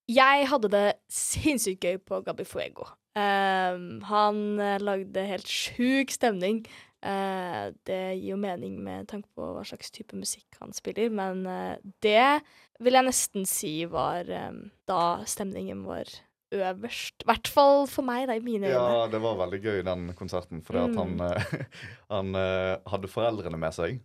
Jeg 0.07 0.47
hadde 0.47 0.69
det 0.71 0.85
sinnssykt 1.11 1.83
gøy 1.83 1.97
på 2.07 2.21
Gabi 2.25 2.45
Fuego. 2.47 2.85
Um, 3.17 3.97
han 4.07 4.37
eh, 4.61 4.77
lagde 4.79 5.23
helt 5.25 5.49
sjuk 5.49 6.13
stemning. 6.13 6.61
Uh, 7.03 7.73
det 7.87 8.17
gir 8.17 8.31
jo 8.33 8.37
mening 8.41 8.77
med 8.83 9.07
tanke 9.11 9.27
på 9.37 9.49
hva 9.53 9.63
slags 9.67 9.91
type 9.93 10.17
musikk 10.17 10.57
han 10.61 10.71
spiller, 10.73 11.11
men 11.13 11.43
uh, 11.45 11.75
det 12.03 12.39
vil 12.83 12.97
jeg 12.97 13.07
nesten 13.07 13.45
si 13.49 13.73
var 13.89 14.29
um, 14.47 14.63
da 14.89 15.19
stemningen 15.29 15.83
var 15.87 16.09
øverst. 16.55 17.25
I 17.25 17.27
hvert 17.27 17.49
fall 17.51 17.85
for 17.91 18.07
meg, 18.07 18.27
da, 18.29 18.37
i 18.37 18.43
mine 18.43 18.69
øyne. 18.69 18.75
Ja, 18.79 19.07
det 19.11 19.19
var 19.23 19.39
veldig 19.41 19.59
gøy, 19.63 19.81
den 19.87 20.11
konserten, 20.15 20.61
fordi 20.63 20.85
at 20.85 20.95
han, 20.95 21.17
Mm. 21.17 21.65
han 22.15 22.35
eh, 22.39 22.77
hadde 22.87 23.09
foreldrene 23.11 23.59
med 23.59 23.75
seg. 23.75 23.97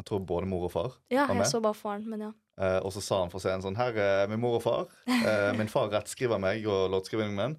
Jeg 0.00 0.06
tror 0.08 0.22
både 0.24 0.48
mor 0.48 0.64
og 0.70 0.72
far. 0.72 0.94
Ja, 1.12 1.26
jeg 1.28 1.42
med. 1.42 1.46
så 1.50 1.60
bare 1.60 1.76
faren, 1.76 2.08
men 2.08 2.24
ja. 2.24 2.30
Eh, 2.62 2.78
og 2.84 2.92
så 2.94 3.02
sa 3.02 3.20
han 3.24 3.32
fra 3.32 3.40
scenen 3.42 3.64
sånn 3.64 3.78
Her 3.78 3.96
er 3.98 4.30
min 4.30 4.40
mor 4.42 4.60
og 4.60 4.64
far. 4.64 4.88
Eh, 5.10 5.50
min 5.58 5.70
far 5.72 5.90
rettskriver 5.92 6.40
meg 6.42 6.66
og 6.70 6.92
låtskrivingen 6.94 7.38
min. 7.38 7.56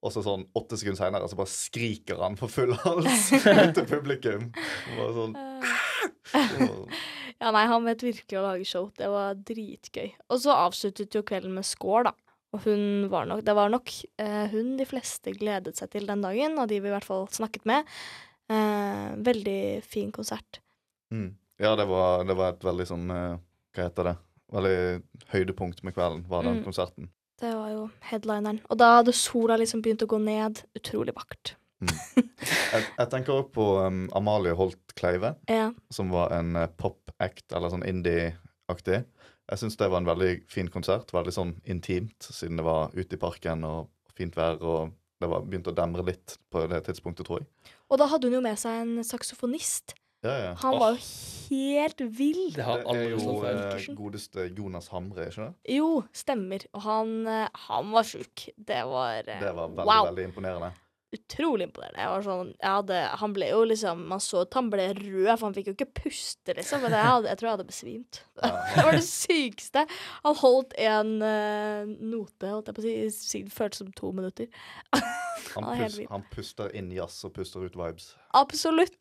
Og 0.00 0.14
så 0.14 0.22
sånn 0.24 0.46
åtte 0.56 0.78
sekunder 0.80 0.96
seinere 0.96 1.28
så 1.28 1.36
bare 1.36 1.52
skriker 1.52 2.22
han 2.24 2.38
på 2.40 2.48
full 2.48 2.72
hals 2.86 3.26
ut 3.36 3.74
til 3.76 3.84
publikum. 3.88 4.48
Bare 4.96 5.12
sånn 5.18 5.36
Ja, 7.40 7.50
nei, 7.52 7.66
han 7.68 7.86
vet 7.88 8.02
virkelig 8.04 8.38
å 8.40 8.44
lage 8.44 8.66
show. 8.68 8.88
Det 8.96 9.08
var 9.12 9.36
dritgøy. 9.36 10.10
Og 10.32 10.42
så 10.42 10.56
avsluttet 10.56 11.14
jo 11.16 11.22
kvelden 11.26 11.54
med 11.56 11.68
score, 11.68 12.10
da. 12.10 12.14
Og 12.50 12.64
hun 12.66 13.06
var 13.12 13.28
nok 13.30 13.44
Det 13.46 13.54
var 13.54 13.70
nok 13.70 13.92
eh, 14.18 14.46
hun 14.50 14.74
de 14.80 14.86
fleste 14.88 15.32
gledet 15.36 15.76
seg 15.78 15.92
til 15.92 16.08
den 16.08 16.24
dagen, 16.24 16.58
og 16.58 16.68
de 16.72 16.80
vi 16.80 16.90
i 16.90 16.94
hvert 16.94 17.06
fall 17.06 17.28
snakket 17.32 17.68
med. 17.68 17.86
Eh, 18.50 19.06
veldig 19.30 19.60
fin 19.86 20.10
konsert. 20.12 20.62
mm. 21.14 21.36
Ja, 21.60 21.74
det 21.76 21.84
var, 21.84 22.24
det 22.24 22.34
var 22.38 22.54
et 22.54 22.62
veldig 22.64 22.86
sånn 22.88 23.10
eh, 23.12 23.34
Hva 23.76 23.84
heter 23.84 24.06
det? 24.08 24.14
Veldig 24.50 25.02
høydepunkt 25.32 25.82
med 25.86 25.94
kvelden, 25.94 26.24
var 26.28 26.42
den 26.42 26.58
Mm. 26.60 26.64
konserten. 26.64 27.08
Det 27.40 27.54
var 27.54 27.70
jo 27.72 27.84
headlineren. 28.10 28.60
Og 28.70 28.76
da 28.78 28.96
hadde 28.98 29.12
sola 29.16 29.56
liksom 29.56 29.80
begynt 29.82 30.02
å 30.02 30.06
gå 30.10 30.18
ned. 30.20 30.62
Utrolig 30.76 31.14
vakkert. 31.16 31.54
Jeg, 32.72 32.84
jeg 32.98 33.08
tenker 33.10 33.32
også 33.32 33.50
på 33.54 33.64
um, 33.86 34.02
Amalie 34.12 34.52
Holt 34.54 34.92
Kleive. 34.94 35.34
Ja. 35.48 35.70
som 35.90 36.10
var 36.12 36.30
en 36.36 36.54
uh, 36.56 36.66
pop-act, 36.66 37.52
eller 37.56 37.70
sånn 37.72 37.86
indie-aktig. 37.88 39.04
Jeg 39.50 39.58
syns 39.58 39.76
det 39.80 39.88
var 39.90 39.98
en 40.02 40.06
veldig 40.10 40.42
fin 40.50 40.68
konsert. 40.70 41.10
Veldig 41.14 41.32
sånn 41.34 41.54
intimt, 41.64 42.20
siden 42.22 42.56
det 42.60 42.64
var 42.66 42.92
ute 42.94 43.16
i 43.16 43.20
parken 43.20 43.64
og 43.66 43.88
fint 44.14 44.36
vær. 44.38 44.60
Og 44.62 44.92
det 45.20 45.28
var 45.32 45.42
begynt 45.42 45.66
å 45.72 45.74
demre 45.74 46.04
litt 46.06 46.36
på 46.52 46.66
det 46.70 46.84
tidspunktet, 46.86 47.26
tror 47.26 47.40
jeg. 47.42 47.48
Og 47.90 47.98
da 47.98 48.06
hadde 48.12 48.28
hun 48.28 48.38
jo 48.38 48.44
med 48.44 48.58
seg 48.60 48.82
en 48.84 49.00
saksofonist. 49.04 49.96
Ja, 50.20 50.32
ja. 50.36 50.54
Han 50.60 50.78
var 50.78 50.96
jo 50.96 50.98
helt 51.50 52.00
vill. 52.00 52.52
Det 52.54 52.64
har 52.64 52.82
Det 52.84 52.96
er 53.00 53.14
jo 53.14 53.36
eh, 53.48 53.86
godeste 53.96 54.46
Jonas 54.56 54.90
Hamre, 54.92 55.26
ikke 55.30 55.38
sant? 55.38 55.56
Jo, 55.68 56.02
stemmer. 56.12 56.66
Og 56.76 56.84
han, 56.84 57.14
eh, 57.26 57.48
han 57.66 57.90
var 57.94 58.06
sjuk. 58.06 58.48
Det 58.56 58.82
var 58.86 59.24
eh, 59.24 59.40
Det 59.40 59.54
var 59.56 59.68
veldig, 59.68 59.86
wow. 59.88 60.06
veldig 60.10 60.28
imponerende. 60.28 60.72
Utrolig 61.14 61.66
imponerende. 61.66 62.00
Jeg 62.02 62.10
var 62.12 62.24
sånn, 62.26 62.50
jeg 62.54 62.74
hadde, 62.76 62.98
han 63.20 63.32
ble 63.34 63.48
jo 63.50 63.60
liksom 63.66 64.02
Man 64.10 64.22
så 64.22 64.44
at 64.44 64.54
han 64.54 64.68
ble 64.70 64.84
rød, 64.94 65.30
for 65.32 65.46
han 65.48 65.56
fikk 65.56 65.70
jo 65.70 65.74
ikke 65.76 65.88
puste, 66.02 66.54
liksom. 66.56 66.84
Men 66.84 66.94
jeg, 66.94 67.06
hadde, 67.08 67.30
jeg 67.32 67.40
tror 67.40 67.48
jeg 67.48 67.56
hadde 67.56 67.70
besvimt. 67.70 68.20
Ja, 68.40 68.50
Det 68.74 68.84
var 68.86 68.96
det 68.96 69.04
sykeste. 69.04 69.82
Han 70.24 70.36
holdt 70.40 70.76
en 70.80 71.10
uh, 71.20 71.90
note, 71.98 72.48
holdt 72.48 72.70
jeg 72.70 72.76
på 72.78 72.80
å 72.80 72.86
si. 72.86 73.42
det 73.42 73.52
Føltes 73.52 73.82
som 73.82 73.90
to 73.98 74.12
minutter. 74.16 74.48
Han, 75.50 75.66
helt 75.74 75.96
han 76.12 76.22
puster 76.30 76.68
inn 76.76 76.90
jazz 76.94 77.16
og 77.26 77.32
puster 77.34 77.64
ut 77.64 77.74
vibes. 77.74 78.12
Absolutt. 78.38 78.94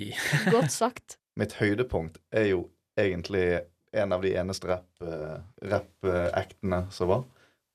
Godt 0.54 0.72
sagt. 0.72 1.18
Mitt 1.36 1.56
høydepunkt 1.58 2.20
er 2.32 2.46
jo 2.52 2.62
egentlig 2.96 3.60
en 3.92 4.14
av 4.14 4.22
de 4.22 4.32
eneste 4.38 4.70
rap, 4.70 4.86
eh, 5.02 5.36
rap-actene 5.68 6.84
som 6.94 7.10
var. 7.10 7.26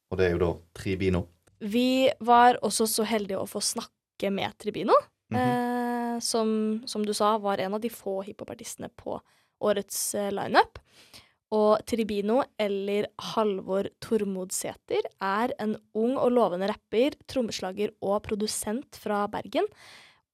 Og 0.09 0.19
det 0.19 0.29
er 0.29 0.35
jo 0.35 0.41
da 0.41 0.51
Tribino. 0.79 1.25
Vi 1.65 2.11
var 2.19 2.59
også 2.65 2.87
så 2.89 3.05
heldige 3.07 3.41
å 3.41 3.49
få 3.49 3.61
snakke 3.63 4.31
med 4.31 4.57
Tribino. 4.57 4.93
mm 5.31 5.41
-hmm. 5.41 6.15
eh, 6.15 6.19
som, 6.19 6.81
som 6.85 7.05
du 7.05 7.13
sa, 7.13 7.37
var 7.37 7.57
en 7.57 7.73
av 7.73 7.81
de 7.81 7.89
få 7.89 8.21
hiphopartistene 8.21 8.89
på 8.95 9.19
årets 9.61 10.15
eh, 10.15 10.31
lineup. 10.31 10.79
Og 11.55 11.85
Tribino, 11.85 12.43
eller 12.57 13.07
Halvor 13.17 13.87
Tormodsæter, 14.01 15.05
er 15.21 15.53
en 15.59 15.77
ung 15.93 16.17
og 16.17 16.31
lovende 16.31 16.67
rapper, 16.67 17.15
trommeslager 17.27 17.93
og 18.01 18.23
produsent 18.23 18.95
fra 18.95 19.27
Bergen. 19.27 19.67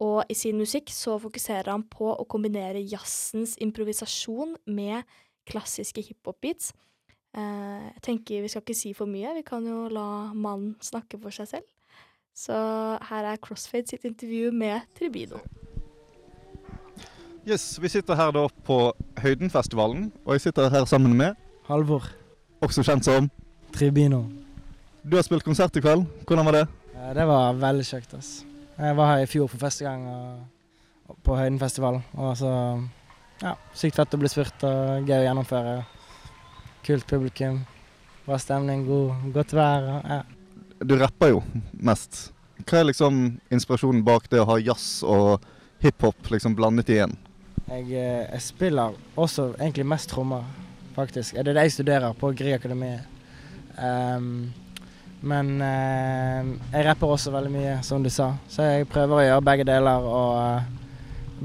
Og 0.02 0.24
i 0.30 0.38
sin 0.38 0.58
musikk 0.58 0.90
så 0.90 1.20
fokuserer 1.22 1.70
han 1.70 1.84
på 1.84 2.10
å 2.16 2.26
kombinere 2.26 2.82
jazzens 2.82 3.58
improvisasjon 3.62 4.56
med 4.66 5.04
klassiske 5.50 6.02
hiphop-beats. 6.02 6.72
Eh, 7.32 7.84
jeg 7.96 8.02
tenker 8.04 8.42
Vi 8.44 8.48
skal 8.52 8.62
ikke 8.66 8.76
si 8.76 8.94
for 8.94 9.08
mye, 9.08 9.32
vi 9.38 9.42
kan 9.48 9.64
jo 9.68 9.88
la 9.90 10.34
mannen 10.34 10.76
snakke 10.84 11.20
for 11.22 11.32
seg 11.32 11.48
selv. 11.48 11.68
Så 12.36 12.56
her 13.10 13.28
er 13.28 13.40
Crossfade 13.44 13.88
sitt 13.88 14.06
intervju 14.08 14.52
med 14.56 14.82
Tribino. 14.98 15.40
Yes, 17.48 17.80
Vi 17.82 17.90
sitter 17.90 18.16
her 18.16 18.32
da 18.32 18.46
på 18.66 18.92
Høydenfestivalen, 19.18 20.12
og 20.26 20.34
jeg 20.36 20.42
sitter 20.42 20.70
her 20.70 20.86
sammen 20.86 21.16
med, 21.18 21.36
Halvor. 21.68 22.06
også 22.62 22.84
kjent 22.86 23.06
som 23.06 23.30
Tribino. 23.74 24.26
Du 25.04 25.16
har 25.18 25.24
spilt 25.26 25.44
konsert 25.44 25.76
i 25.76 25.82
kveld. 25.82 26.06
Hvordan 26.28 26.46
var 26.46 26.52
det? 26.60 26.68
Det 27.16 27.28
var 27.28 27.54
veldig 27.58 27.86
kjekt. 27.86 28.14
ass. 28.14 28.46
Jeg 28.78 28.96
var 28.98 29.16
her 29.16 29.24
i 29.24 29.26
fjor 29.26 29.48
for 29.48 29.58
første 29.58 29.84
gang 29.86 30.06
og, 30.08 30.44
og 31.10 31.18
på 31.24 31.36
Høydenfestivalen. 31.36 32.04
Og 32.14 32.38
så 32.38 32.52
ja, 33.42 33.56
sykt 33.74 33.96
fett 33.98 34.14
å 34.14 34.20
bli 34.22 34.30
spurt 34.30 34.64
og 34.68 35.10
gøy 35.10 35.18
å 35.18 35.26
gjennomføre. 35.26 35.74
Kult 36.86 37.08
publikum. 37.08 37.62
Bra 38.26 38.38
stemning, 38.42 38.86
god, 38.88 39.34
godt 39.34 39.54
vær. 39.54 39.90
Ja. 40.06 40.22
Du 40.82 40.96
rapper 40.98 41.36
jo 41.36 41.42
mest. 41.78 42.32
Hva 42.66 42.82
er 42.82 42.88
liksom 42.90 43.22
inspirasjonen 43.54 44.04
bak 44.06 44.28
det 44.32 44.42
å 44.42 44.48
ha 44.50 44.58
jazz 44.62 45.02
og 45.06 45.44
hiphop 45.82 46.32
liksom 46.34 46.56
blandet 46.58 46.90
i 46.94 47.00
én? 47.04 47.14
Jeg, 47.68 47.86
eh, 47.94 48.26
jeg 48.26 48.42
spiller 48.44 48.98
også 49.16 49.52
egentlig 49.60 49.86
mest 49.88 50.10
trommer, 50.12 50.46
faktisk. 50.96 51.38
Det 51.38 51.54
er 51.54 51.54
det 51.54 51.68
jeg 51.68 51.78
studerer 51.78 52.18
på 52.18 52.34
Griegakademiet. 52.38 53.06
Um, 53.78 54.52
men 55.22 55.54
uh, 55.62 56.50
jeg 56.74 56.86
rapper 56.88 57.14
også 57.14 57.32
veldig 57.34 57.54
mye, 57.54 57.78
som 57.86 58.02
du 58.04 58.10
sa. 58.10 58.34
Så 58.50 58.66
jeg 58.66 58.90
prøver 58.90 59.18
å 59.18 59.26
gjøre 59.28 59.48
begge 59.52 59.68
deler 59.70 60.10
og 60.10 60.34
uh, 60.42 60.82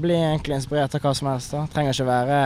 bli 0.01 0.17
egentlig 0.17 0.57
inspirert 0.57 0.97
av 0.97 1.05
hva 1.05 1.13
som 1.17 1.29
helst. 1.29 1.53
da. 1.53 1.65
Trenger 1.71 1.93
ikke 1.93 2.09
være 2.09 2.41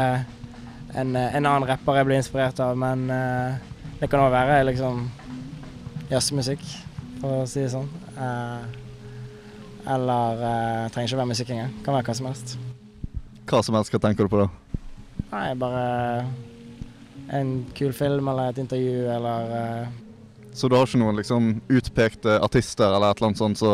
en, 0.93 1.15
eh, 1.15 1.35
en 1.35 1.45
annen 1.45 1.67
rapper 1.69 1.99
jeg 1.99 2.07
blir 2.07 2.19
inspirert 2.19 2.59
av, 2.63 2.77
men 2.77 3.07
eh, 3.13 3.55
det 4.01 4.09
kan 4.11 4.23
òg 4.23 4.33
være 4.33 4.61
liksom 4.69 5.05
jazzmusikk, 6.11 6.63
for 7.21 7.41
å 7.41 7.47
si 7.49 7.63
det 7.63 7.71
sånn. 7.73 7.89
Eh, 8.17 8.79
eller 9.91 10.43
trenger 10.93 11.09
ikke 11.09 11.21
være 11.21 11.31
musikk 11.31 11.53
engang. 11.55 11.71
Kan 11.85 11.95
være 11.95 12.09
hva 12.09 12.17
som 12.17 12.29
helst. 12.29 12.55
Hva 13.49 13.63
som 13.65 13.77
helst, 13.77 13.93
hva 13.93 14.01
tenker 14.03 14.27
du 14.27 14.31
på 14.31 14.43
da? 14.43 14.49
Nei, 15.31 15.47
bare 15.57 15.85
en 17.31 17.53
kul 17.77 17.93
film 17.95 18.27
eller 18.27 18.51
et 18.51 18.59
intervju 18.61 19.07
eller 19.07 19.87
Så 20.51 20.67
du 20.67 20.75
har 20.75 20.83
ikke 20.83 20.99
noen 20.99 21.15
liksom 21.15 21.45
utpekte 21.71 22.35
artister 22.43 22.91
eller 22.91 23.13
et 23.13 23.21
eller 23.21 23.29
annet 23.29 23.39
sånt 23.39 23.61
så 23.61 23.71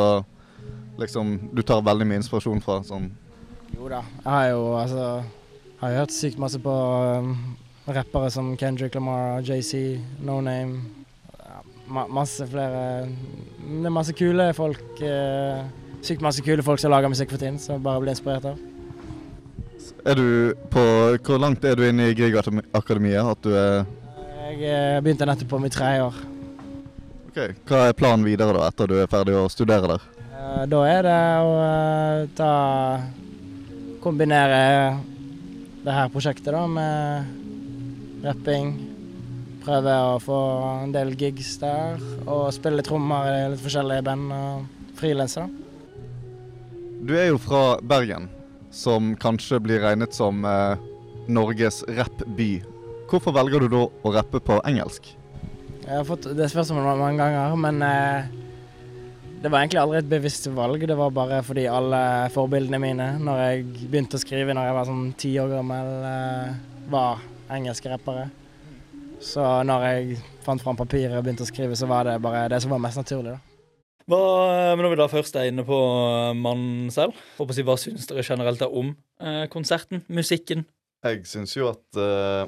liksom 1.02 1.50
du 1.54 1.64
tar 1.66 1.82
veldig 1.82 2.06
mye 2.06 2.22
inspirasjon 2.22 2.62
fra? 2.62 2.80
Sånn. 2.86 3.10
Jo 3.74 3.90
da. 3.90 4.04
Jeg 4.22 4.30
har 4.30 4.48
jo 4.52 4.62
altså 4.78 5.08
har 5.82 5.98
hørt 6.00 6.14
sykt 6.16 6.40
masse 6.42 6.60
på 6.62 6.74
um, 6.74 7.34
rappere 7.88 8.32
som 8.34 8.56
Kendrick 8.58 8.96
Lamar, 8.98 9.42
JC, 9.46 10.00
No 10.26 10.40
Name. 10.42 10.82
Ma 11.88 12.04
masse 12.12 12.44
flere 12.52 13.08
Det 13.08 13.86
er 13.88 13.94
masse 13.94 14.14
kule 14.18 14.50
folk. 14.54 14.82
Eh, 15.00 15.62
sykt 16.04 16.24
masse 16.24 16.44
kule 16.44 16.64
folk 16.64 16.82
som 16.82 16.92
lager 16.92 17.12
musikk 17.12 17.32
for 17.32 17.40
tiden, 17.40 17.60
som 17.60 17.84
bare 17.84 18.02
blir 18.04 18.12
inspirert 18.12 18.50
av. 18.50 18.58
Er 20.08 20.16
du 20.16 20.56
på 20.72 20.84
Hvor 21.24 21.40
langt 21.40 21.64
er 21.64 21.76
du 21.76 21.86
inne 21.88 22.10
i 22.10 22.16
Griegakademiet? 22.16 23.24
At 23.24 23.44
du 23.44 23.54
er 23.56 23.86
Jeg 24.48 24.64
eh, 24.64 25.00
begynte 25.04 25.28
nettopp 25.28 25.50
på 25.56 25.62
mitt 25.64 25.76
tredje 25.76 26.08
år. 26.08 26.20
OK. 27.30 27.40
Hva 27.68 27.88
er 27.88 27.96
planen 27.96 28.26
videre 28.26 28.56
da, 28.56 28.68
etter 28.68 28.88
du 28.88 28.96
er 29.00 29.12
ferdig 29.12 29.36
å 29.36 29.48
studere 29.52 29.94
der? 29.94 30.08
Eh, 30.32 30.64
da 30.72 30.82
er 30.88 31.08
det 31.08 31.20
å 31.44 31.54
ta 32.36 32.54
Kombinere 34.04 34.64
det 35.88 35.96
her 35.96 36.10
prosjektet 36.12 36.52
da 36.52 36.66
med 36.68 38.24
rapping. 38.26 38.74
Prøve 39.64 39.94
å 40.10 40.18
få 40.20 40.40
en 40.84 40.92
del 40.96 41.14
gigs 41.20 41.54
der, 41.62 42.02
og 42.26 42.50
spille 42.56 42.84
trommer 42.84 43.28
i 43.32 43.46
litt 43.54 43.64
forskjellige 43.64 44.04
band 44.04 44.34
og 44.36 44.92
frilanse. 45.00 45.46
da. 45.46 45.48
Du 47.08 47.14
er 47.16 47.30
jo 47.30 47.40
fra 47.40 47.78
Bergen, 47.80 48.28
som 48.72 49.14
kanskje 49.20 49.62
blir 49.64 49.84
regnet 49.84 50.16
som 50.16 50.44
eh, 50.48 50.80
Norges 51.28 51.84
rappby. 52.00 52.58
Hvorfor 53.08 53.36
velger 53.36 53.64
du 53.64 53.70
da 53.72 53.86
å 53.88 54.14
rappe 54.16 54.42
på 54.44 54.60
engelsk? 54.68 55.08
Jeg 55.86 55.94
har 55.94 56.08
fått 56.08 56.28
det 56.36 56.50
spørsmålet 56.52 57.00
mange 57.00 57.22
ganger, 57.22 57.56
men 57.64 57.80
eh, 57.86 58.28
det 59.42 59.52
var 59.52 59.62
egentlig 59.62 59.82
aldri 59.82 60.00
et 60.02 60.10
bevisst 60.10 60.48
valg. 60.54 60.82
Det 60.90 60.98
var 60.98 61.14
bare 61.14 61.42
fordi 61.46 61.68
alle 61.70 62.02
forbildene 62.34 62.80
mine 62.82 63.10
når 63.22 63.42
jeg 63.44 63.66
begynte 63.84 64.18
å 64.18 64.24
skrive 64.24 64.56
når 64.58 64.70
jeg 64.70 64.78
var 64.78 64.90
sånn 64.90 65.04
ti 65.20 65.34
år 65.42 65.52
gammel, 65.58 65.92
eh, 66.10 66.56
var 66.92 67.22
engelske 67.54 67.92
rappere. 67.92 68.28
Så 69.24 69.44
når 69.66 69.86
jeg 69.88 70.18
fant 70.46 70.62
fram 70.62 70.78
papiret 70.80 71.16
og 71.18 71.26
begynte 71.26 71.46
å 71.46 71.50
skrive, 71.50 71.78
så 71.78 71.90
var 71.90 72.10
det 72.10 72.18
bare 72.24 72.48
det 72.52 72.62
som 72.64 72.74
var 72.74 72.82
mest 72.82 73.00
naturlig. 73.02 73.36
da. 73.38 73.44
Hva, 74.08 74.20
men 74.72 74.86
når 74.86 74.94
vi 74.94 75.00
da 75.02 75.10
først 75.12 75.36
er 75.36 75.50
inne 75.50 75.66
på 75.68 75.78
eh, 75.78 76.34
mannen 76.38 76.92
selv, 76.94 77.18
hva 77.38 77.78
syns 77.80 78.08
dere 78.08 78.24
generelt 78.24 78.62
om 78.68 78.94
eh, 79.20 79.46
konserten, 79.52 80.06
musikken? 80.08 80.64
Jeg 81.06 81.26
syns 81.30 81.54
jo 81.58 81.68
at 81.70 82.00
eh, 82.00 82.48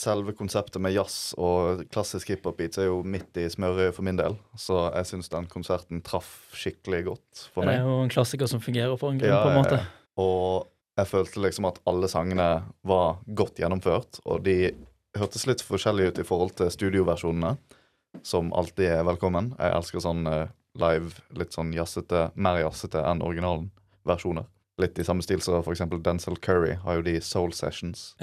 selve 0.00 0.32
konseptet 0.36 0.80
med 0.82 0.94
jazz 0.94 1.34
og 1.40 1.84
klassisk 1.92 2.30
hiphop-beats 2.32 2.80
er 2.82 2.88
jo 2.90 3.02
midt 3.06 3.36
i 3.40 3.46
smørøyet 3.52 3.96
for 3.96 4.06
min 4.06 4.18
del. 4.18 4.36
Så 4.58 4.86
jeg 4.92 5.10
syns 5.10 5.30
den 5.32 5.48
konserten 5.52 6.02
traff 6.06 6.52
skikkelig 6.56 7.04
godt 7.10 7.44
for 7.54 7.64
meg. 7.66 7.76
Det 7.76 7.82
er 7.82 7.88
jo 7.90 8.00
en 8.04 8.12
klassiker 8.12 8.50
som 8.50 8.62
fungerer 8.64 8.96
for 9.00 9.14
en 9.14 9.20
grunn, 9.22 9.32
Ja, 9.32 9.42
på 9.44 9.52
en 9.52 9.60
måte. 9.60 9.80
Og 10.22 10.68
jeg 10.96 11.10
følte 11.10 11.42
liksom 11.44 11.68
at 11.68 11.80
alle 11.88 12.08
sangene 12.08 12.50
var 12.86 13.18
godt 13.36 13.60
gjennomført, 13.60 14.20
og 14.24 14.44
de 14.46 14.72
hørtes 15.16 15.46
litt 15.48 15.64
forskjellige 15.64 16.12
ut 16.14 16.20
i 16.22 16.26
forhold 16.28 16.54
til 16.56 16.70
studioversjonene, 16.72 17.56
som 18.24 18.52
alltid 18.56 18.88
er 18.94 19.04
velkommen. 19.04 19.52
Jeg 19.58 19.74
elsker 19.76 20.04
sånn 20.04 20.24
eh, 20.30 20.52
live, 20.80 21.12
litt 21.36 21.56
sånn 21.56 21.72
jazzete, 21.76 22.30
mer 22.34 22.60
jazzete 22.62 23.02
enn 23.04 23.24
originalen 23.24 23.70
versjoner. 24.08 24.48
Litt 24.80 24.98
i 25.00 25.04
samme 25.08 25.24
stil 25.24 25.40
som 25.44 25.62
for 25.64 25.72
eksempel 25.72 26.02
Denzel 26.04 26.36
Curry 26.44 26.76
har 26.82 26.98
jo 26.98 27.04
de 27.06 27.16
Soul 27.24 27.52
Sessions. 27.56 28.14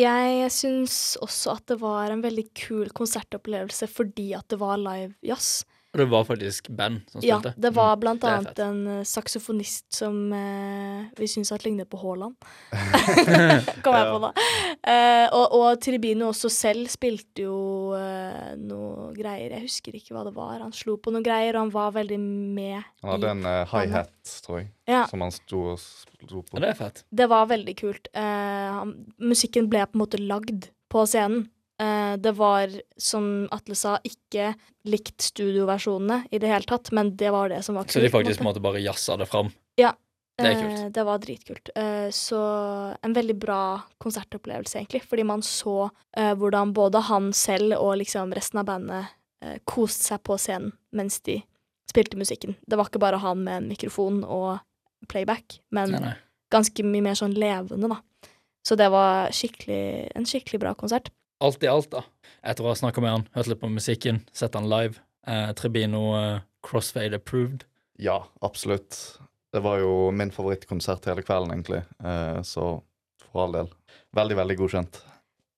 Jeg 0.00 0.52
syns 0.54 0.94
også 1.20 1.56
at 1.58 1.66
det 1.68 1.76
var 1.82 2.12
en 2.12 2.22
veldig 2.24 2.46
kul 2.56 2.92
konsertopplevelse 2.96 3.88
fordi 3.90 4.30
at 4.38 4.46
det 4.52 4.60
var 4.62 4.80
live 4.80 5.12
jazz. 5.26 5.64
Og 5.90 5.98
det 5.98 6.06
var 6.06 6.22
faktisk 6.28 6.68
band 6.78 7.00
som 7.10 7.18
spilte? 7.18 7.50
Ja, 7.50 7.60
det 7.66 7.70
var 7.74 7.96
Mm, 7.96 8.00
blant 8.04 8.24
annet 8.24 8.58
en 8.62 8.76
eh, 8.86 9.02
saksofonist 9.04 9.88
som 9.96 10.32
eh, 10.32 11.08
vi 11.18 11.26
syns 11.26 11.50
at 11.52 11.64
lignet 11.66 11.88
på 11.90 11.98
Haaland. 11.98 12.36
Kom 13.82 13.96
jeg 13.96 14.06
på 14.12 14.20
da. 14.22 14.30
Eh, 14.86 15.26
og, 15.34 15.56
og 15.58 15.80
Tribino 15.82 16.28
også 16.30 16.50
selv 16.52 16.86
spilte 16.92 17.42
jo 17.48 17.58
eh, 17.98 18.54
noe 18.60 19.10
greier. 19.16 19.56
Jeg 19.56 19.66
husker 19.66 19.98
ikke 19.98 20.14
hva 20.14 20.24
det 20.28 20.34
var. 20.36 20.60
Han 20.62 20.72
slo 20.76 20.94
på 21.02 21.10
noe 21.14 21.24
greier, 21.26 21.56
og 21.58 21.66
han 21.66 21.74
var 21.74 21.90
veldig 21.98 22.20
med 22.22 22.78
Han 23.02 23.14
hadde 23.16 23.34
en 23.34 23.44
uh, 23.50 23.66
high-hat, 23.74 24.14
tror 24.46 24.60
jeg, 24.62 24.70
Ja, 24.90 25.04
som 25.10 25.24
han 25.26 25.34
sto 25.34 25.64
og 25.74 25.80
slo 25.82 26.44
på. 26.44 26.54
Ja, 26.54 26.62
det 26.68 26.74
er 26.74 26.78
fett. 26.84 27.02
det 27.10 27.26
var 27.34 27.50
veldig 27.50 27.74
kult. 27.82 28.10
Eh, 28.14 28.68
han, 28.78 28.94
musikken 29.18 29.66
ble 29.72 29.82
på 29.90 29.98
en 29.98 30.04
måte 30.06 30.22
lagd 30.22 30.70
på 30.90 31.02
scenen. 31.10 31.48
Eh, 31.80 32.16
det 32.16 32.32
var, 32.36 32.72
som 33.00 33.48
Atle 33.50 33.74
sa, 33.78 33.96
ikke 34.04 34.52
likt 34.90 35.24
studioversjonene 35.30 36.26
i 36.30 36.40
det 36.42 36.50
hele 36.50 36.68
tatt, 36.68 36.90
men 36.96 37.14
det 37.16 37.30
var 37.32 37.48
det 37.52 37.62
som 37.64 37.78
var 37.78 37.86
kult. 37.86 37.96
Så 37.96 38.04
de 38.04 38.12
faktisk 38.12 38.42
måte 38.44 38.60
bare 38.60 38.82
jazza 38.84 39.16
det 39.20 39.28
fram. 39.30 39.52
Det 40.40 40.48
er 40.48 40.56
kult. 40.56 40.76
Eh, 40.78 40.90
det 40.96 41.02
var 41.04 41.20
dritkult. 41.20 41.70
Eh, 41.76 42.08
så 42.16 42.40
en 43.04 43.12
veldig 43.16 43.34
bra 43.36 43.62
konsertopplevelse, 44.00 44.78
egentlig. 44.78 45.02
Fordi 45.04 45.24
man 45.28 45.42
så 45.44 45.90
hvordan 46.16 46.72
både 46.72 47.02
han 47.10 47.32
selv 47.36 47.76
og 47.76 47.98
liksom 48.00 48.32
resten 48.32 48.62
av 48.62 48.68
bandet 48.70 49.12
koste 49.68 50.04
seg 50.04 50.22
på 50.24 50.36
scenen 50.40 50.72
mens 50.96 51.20
de 51.24 51.38
spilte 51.88 52.16
musikken. 52.16 52.56
Det 52.64 52.76
var 52.76 52.88
ikke 52.88 53.02
bare 53.02 53.20
han 53.20 53.44
med 53.44 53.56
en 53.56 53.68
mikrofon 53.68 54.22
og 54.24 54.58
playback, 55.08 55.60
men 55.72 55.92
Nei, 55.92 56.00
nei. 56.04 56.16
ganske 56.52 56.84
mye 56.84 57.04
mer 57.04 57.16
sånn 57.20 57.36
levende, 57.36 57.88
da. 57.88 58.00
Så 58.66 58.76
det 58.76 58.90
var 58.92 59.32
skikkelig, 59.32 60.10
en 60.16 60.28
skikkelig 60.28 60.60
bra 60.60 60.74
konsert. 60.78 61.08
Alt 61.40 61.64
i 61.64 61.70
alt, 61.72 61.90
da. 61.92 62.04
Etter 62.44 62.66
å 62.66 62.70
ha 62.72 62.76
snakka 62.76 63.00
med 63.00 63.14
han, 63.14 63.26
hørt 63.36 63.48
litt 63.48 63.60
på 63.62 63.70
musikken, 63.72 64.20
sett 64.36 64.56
han 64.58 64.68
live, 64.68 65.00
eh, 65.26 65.50
Tribino 65.56 66.02
eh, 66.18 66.42
crossfade 66.66 67.16
approved. 67.16 67.64
Ja, 68.00 68.18
absolutt. 68.44 68.98
Det 69.52 69.62
var 69.64 69.80
jo 69.80 70.10
min 70.14 70.32
favorittkonsert 70.32 71.08
hele 71.08 71.24
kvelden, 71.24 71.54
egentlig. 71.56 71.80
Eh, 72.04 72.42
så 72.46 72.66
for 73.30 73.46
all 73.46 73.56
del. 73.56 73.72
Veldig, 74.16 74.36
veldig 74.36 74.56
godkjent. 74.60 75.00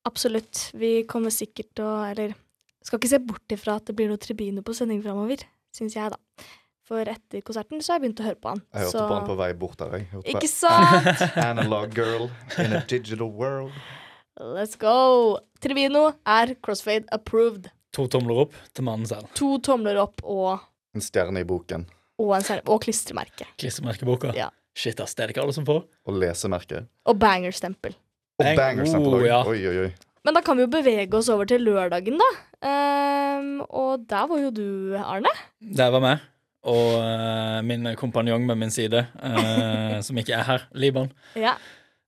Absolutt. 0.08 0.68
Vi 0.74 1.02
kommer 1.08 1.30
sikkert 1.34 1.70
til 1.78 1.86
å 1.86 1.98
Eller 2.08 2.34
skal 2.82 2.98
ikke 2.98 3.12
se 3.12 3.20
bort 3.22 3.54
ifra 3.54 3.76
at 3.78 3.86
det 3.86 3.94
blir 3.98 4.10
noe 4.10 4.18
Tribino 4.22 4.64
på 4.66 4.74
sending 4.74 5.02
framover, 5.04 5.44
syns 5.74 5.94
jeg, 5.98 6.10
da. 6.14 6.46
For 6.86 7.06
etter 7.06 7.42
konserten 7.46 7.82
så 7.82 7.92
har 7.92 8.00
jeg 8.00 8.06
begynt 8.06 8.22
å 8.22 8.26
høre 8.26 8.40
på 8.42 8.52
han. 8.52 8.62
Jeg 8.74 8.86
hørte 8.86 8.94
så... 8.98 9.04
på 9.06 9.16
han 9.16 9.28
på 9.28 9.36
vei 9.38 9.50
bort 9.58 9.78
der. 9.82 9.94
Jeg 9.98 10.08
hørte 10.10 10.34
Ikke 10.34 10.50
sant? 10.50 11.22
Analog 11.42 11.94
girl 11.94 12.26
in 12.58 12.74
a 12.74 12.82
digital 12.90 13.30
world. 13.30 13.74
Let's 14.40 14.76
go! 14.80 15.38
Trivino 15.60 16.06
er 16.24 16.54
crossfade 16.64 17.04
approved. 17.12 17.68
To 17.92 18.06
tomler 18.08 18.46
opp 18.46 18.54
til 18.72 18.86
mannen 18.86 19.06
selv. 19.08 19.28
To 19.36 19.58
tomler 19.62 19.98
opp 20.00 20.22
og, 20.24 20.62
En 20.96 21.04
stjerne 21.04 21.42
i 21.42 21.48
boken. 21.48 21.84
og, 22.18 22.30
en, 22.36 22.44
stjerne, 22.46 22.64
og 22.72 22.80
klistremerke. 22.84 23.46
Klistremerkeboka. 23.60 24.32
Ja. 24.36 24.48
Shit, 24.76 25.00
ass, 25.04 25.12
det 25.14 25.22
er 25.24 25.28
det 25.28 25.34
ikke 25.36 25.42
alle 25.44 25.52
som 25.56 25.66
får. 25.68 25.82
Og 26.08 26.16
lesemerke. 26.16 26.86
Og 27.04 27.18
bangerstempel. 27.20 27.92
Og 28.40 28.46
Bang. 28.46 28.56
bangerstempel 28.56 29.18
Oh, 29.18 29.26
ja. 29.26 29.42
Oi, 29.44 29.58
oi, 29.68 29.76
oi. 29.86 29.90
Men 30.24 30.36
da 30.38 30.40
kan 30.46 30.56
vi 30.56 30.64
jo 30.64 30.70
bevege 30.72 31.18
oss 31.18 31.28
over 31.34 31.44
til 31.50 31.64
lørdagen, 31.66 32.16
da. 32.20 32.28
Ehm, 32.70 33.56
og 33.68 34.06
der 34.08 34.28
var 34.30 34.40
jo 34.40 34.52
du, 34.54 34.66
Arne. 34.96 35.32
Der 35.60 35.90
var 35.92 36.00
meg. 36.04 36.22
Og 36.62 36.92
eh, 37.02 37.58
min 37.66 37.88
kompanjong 37.98 38.46
med 38.46 38.60
min 38.60 38.70
side, 38.72 39.02
eh, 39.18 39.96
som 40.06 40.16
ikke 40.22 40.36
er 40.38 40.46
her, 40.46 40.66
Liban. 40.78 41.10
Ja. 41.36 41.56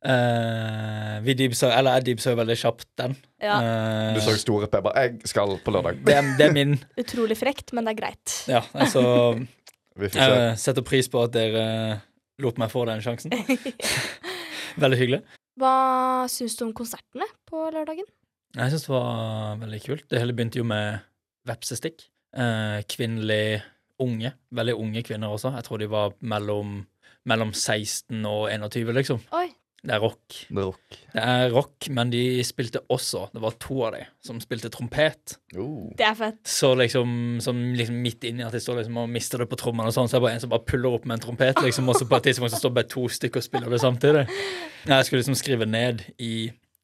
Eh, 0.04 0.93
vi 1.26 1.34
deepsa, 1.38 1.70
eller 1.78 1.98
jeg 1.98 2.04
deepsa 2.10 2.34
veldig 2.38 2.56
kjapt 2.60 2.86
den. 3.00 3.16
ja. 3.42 3.56
Uh, 3.60 4.14
Du 4.16 4.20
så 4.24 4.34
store 4.40 4.68
P. 4.70 4.80
bare, 4.84 5.04
Jeg 5.06 5.30
skal 5.32 5.56
på 5.64 5.74
lørdag. 5.74 6.00
det, 6.06 6.14
er, 6.16 6.30
det 6.38 6.46
er 6.48 6.52
min. 6.56 6.76
Utrolig 7.02 7.36
frekt, 7.40 7.72
men 7.72 7.84
det 7.88 7.94
er 7.94 8.00
greit. 8.02 8.34
Ja, 8.50 8.62
altså 8.72 9.04
Vi 10.00 10.08
får 10.08 10.18
se. 10.18 10.28
Jeg 10.40 10.58
setter 10.58 10.82
pris 10.82 11.08
på 11.08 11.22
at 11.22 11.32
dere 11.36 11.66
lot 12.42 12.58
meg 12.58 12.70
få 12.72 12.84
den 12.88 13.02
sjansen. 13.04 13.30
Veldig 14.82 14.98
hyggelig. 14.98 15.20
Hva 15.60 15.74
syns 16.32 16.56
du 16.58 16.64
om 16.66 16.72
konsertene 16.74 17.28
på 17.46 17.68
lørdagen? 17.70 18.06
Jeg 18.54 18.70
syns 18.72 18.86
det 18.86 18.90
var 18.94 19.56
veldig 19.60 19.78
kult. 19.84 20.04
Det 20.10 20.18
hele 20.22 20.34
begynte 20.34 20.58
jo 20.60 20.64
med 20.66 20.98
vepsestikk. 21.46 22.04
Uh, 22.34 22.80
kvinnelig 22.90 23.60
unge. 24.02 24.32
Veldig 24.54 24.74
unge 24.78 25.02
kvinner 25.06 25.30
også. 25.34 25.52
Jeg 25.54 25.66
tror 25.66 25.78
de 25.82 25.88
var 25.90 26.14
mellom, 26.26 26.80
mellom 27.30 27.52
16 27.54 28.18
og 28.26 28.48
21, 28.50 28.92
liksom. 28.98 29.22
Oi. 29.38 29.46
Det 29.84 29.92
er 29.92 30.00
rock. 30.00 30.36
Det 30.48 30.56
er 30.62 30.64
rock. 30.64 30.96
Det 31.12 31.22
er 31.22 31.50
rock, 31.52 31.88
men 31.92 32.10
de 32.12 32.22
spilte 32.46 32.80
også 32.92 33.26
Det 33.34 33.42
var 33.44 33.56
to 33.60 33.76
av 33.84 33.92
dem 33.98 34.06
som 34.24 34.38
spilte 34.40 34.70
trompet. 34.72 35.36
Oh. 35.60 35.90
Det 35.98 36.06
er 36.08 36.16
fett. 36.16 36.40
Så 36.48 36.72
liksom, 36.78 37.36
som 37.44 37.60
liksom 37.76 37.98
midt 38.00 38.24
inni 38.24 38.46
at 38.46 38.56
de 38.56 38.62
står 38.64 38.80
liksom 38.80 39.02
og 39.02 39.12
mister 39.12 39.44
det 39.44 39.50
på 39.50 39.58
trommene, 39.60 39.92
og 39.92 39.96
sånn, 39.96 40.08
så 40.08 40.16
er 40.16 40.22
det 40.22 40.26
bare 40.26 40.38
en 40.38 40.44
som 40.46 40.54
bare 40.54 40.64
puller 40.70 40.96
opp 40.96 41.04
med 41.04 41.18
en 41.18 41.26
trompet. 41.26 41.60
liksom, 41.66 41.88
Og 41.92 42.00
så 42.00 42.08
på 42.08 42.16
et 42.16 42.30
tidspunkt 42.30 42.56
så 42.56 42.62
står 42.62 42.76
bare 42.78 42.92
to 42.96 43.04
stykker 43.12 43.42
og 43.42 43.46
spiller 43.46 43.76
det 43.76 43.82
samtidig. 43.84 44.24
Jeg 44.88 45.08
skulle 45.08 45.20
liksom 45.20 45.36
skrive 45.36 45.68
ned 45.68 46.06
i 46.16 46.34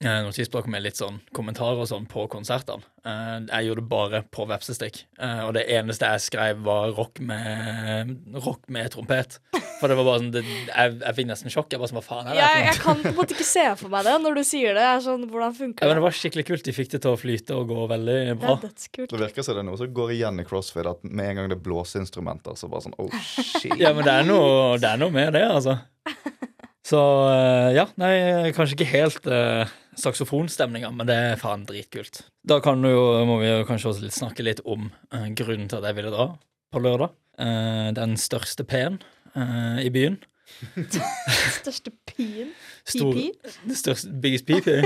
eh, 0.04 0.20
notisblokk 0.24 0.66
med 0.72 0.82
litt 0.84 0.96
sånn 1.00 1.20
kommentarer 1.36 1.80
og 1.82 1.88
sånn 1.90 2.06
på 2.10 2.26
konsertene. 2.32 2.82
Eh, 3.04 3.36
jeg 3.48 3.66
gjorde 3.70 3.80
det 3.84 3.88
bare 3.90 4.20
på 4.32 4.44
vepsestikk, 4.50 5.02
eh, 5.20 5.42
og 5.46 5.54
det 5.56 5.62
eneste 5.72 6.08
jeg 6.10 6.24
skrev, 6.26 6.58
var 6.66 6.92
rock 6.96 7.20
med, 7.24 8.14
rock 8.44 8.66
med 8.72 8.90
trompet. 8.92 9.38
For 9.80 9.88
det 9.88 9.96
var 9.96 10.04
bare 10.10 10.20
sånn 10.20 10.32
det, 10.34 10.42
jeg, 10.44 10.96
jeg 11.00 11.16
fikk 11.16 11.28
nesten 11.30 11.52
sjokk. 11.54 11.70
Jeg 11.72 11.80
bare 11.80 11.88
sånn, 11.88 12.00
hva 12.02 12.04
faen 12.04 12.26
er 12.28 12.34
det? 12.36 12.40
Jeg, 12.42 12.64
jeg 12.68 12.80
kan 12.82 12.98
på 13.00 13.08
en 13.12 13.16
måte 13.16 13.32
ikke 13.36 13.46
se 13.48 13.62
for 13.80 13.92
meg 13.94 14.04
det 14.04 14.16
når 14.20 14.36
du 14.36 14.42
sier 14.44 14.76
det. 14.76 14.82
Jeg 14.84 14.98
er 14.98 15.04
sånn, 15.06 15.24
Hvordan 15.30 15.54
Ja, 15.56 15.70
men 15.70 15.94
det? 15.94 15.94
det 16.00 16.04
var 16.04 16.16
skikkelig 16.18 16.44
kult. 16.50 16.64
De 16.66 16.74
fikk 16.76 16.90
det 16.92 17.00
til 17.06 17.14
å 17.14 17.20
flyte 17.20 17.56
og 17.56 17.70
gå 17.72 17.86
veldig 17.94 18.18
Det 18.28 18.36
bra. 18.42 18.58
er 18.58 18.66
dødskult. 18.66 19.14
Det 19.14 19.22
virker 19.24 19.46
som 19.46 19.56
det 19.56 19.64
er 19.64 19.68
noe 19.70 19.80
som 19.80 19.94
går 19.96 20.12
igjen 20.18 20.42
i 20.44 20.46
crossfit, 20.50 20.84
at 20.90 21.00
med 21.08 21.30
en 21.32 21.40
gang 21.40 21.48
det 21.54 21.56
er 21.56 21.64
blåseinstrumenter, 21.64 22.60
så 22.60 22.68
bare 22.68 22.84
sånn 22.90 22.98
oh 23.00 23.16
shit. 23.56 23.72
Ja, 23.80 23.94
men 23.96 24.04
det 24.04 24.12
er 24.20 24.28
noe, 24.28 24.76
det 24.82 24.92
er 24.92 25.00
noe 25.00 25.16
med 25.16 25.32
det, 25.38 25.46
altså. 25.48 25.78
Så 26.86 27.00
eh, 27.28 27.70
ja, 27.76 27.84
nei, 28.00 28.14
kanskje 28.56 28.78
ikke 28.78 28.90
helt 28.94 29.26
eh, 29.28 29.68
saksofonstemninga, 30.00 30.90
men 30.96 31.08
det 31.08 31.16
er 31.16 31.40
faen 31.40 31.66
dritkult. 31.68 32.22
Da 32.46 32.60
kan 32.64 32.80
du 32.82 32.88
jo, 32.88 33.02
må 33.28 33.40
vi 33.42 33.50
jo 33.50 33.66
kanskje 33.68 33.92
også 33.92 34.06
litt 34.06 34.16
snakke 34.16 34.46
litt 34.46 34.62
om 34.64 34.88
eh, 35.12 35.28
grunnen 35.36 35.68
til 35.68 35.80
at 35.80 35.90
jeg 35.90 35.98
ville 35.98 36.12
dra 36.14 36.30
på 36.72 36.82
lørdag. 36.82 37.12
Eh, 37.40 37.90
den 37.96 38.16
største 38.20 38.64
P-en 38.68 39.00
eh, 39.34 39.82
i 39.84 39.92
byen. 39.92 40.18
Største 41.60 41.92
P-en? 42.08 42.54
PP? 42.88 43.52
største 43.76 44.10
Biggest 44.22 44.48
PP. 44.48 44.80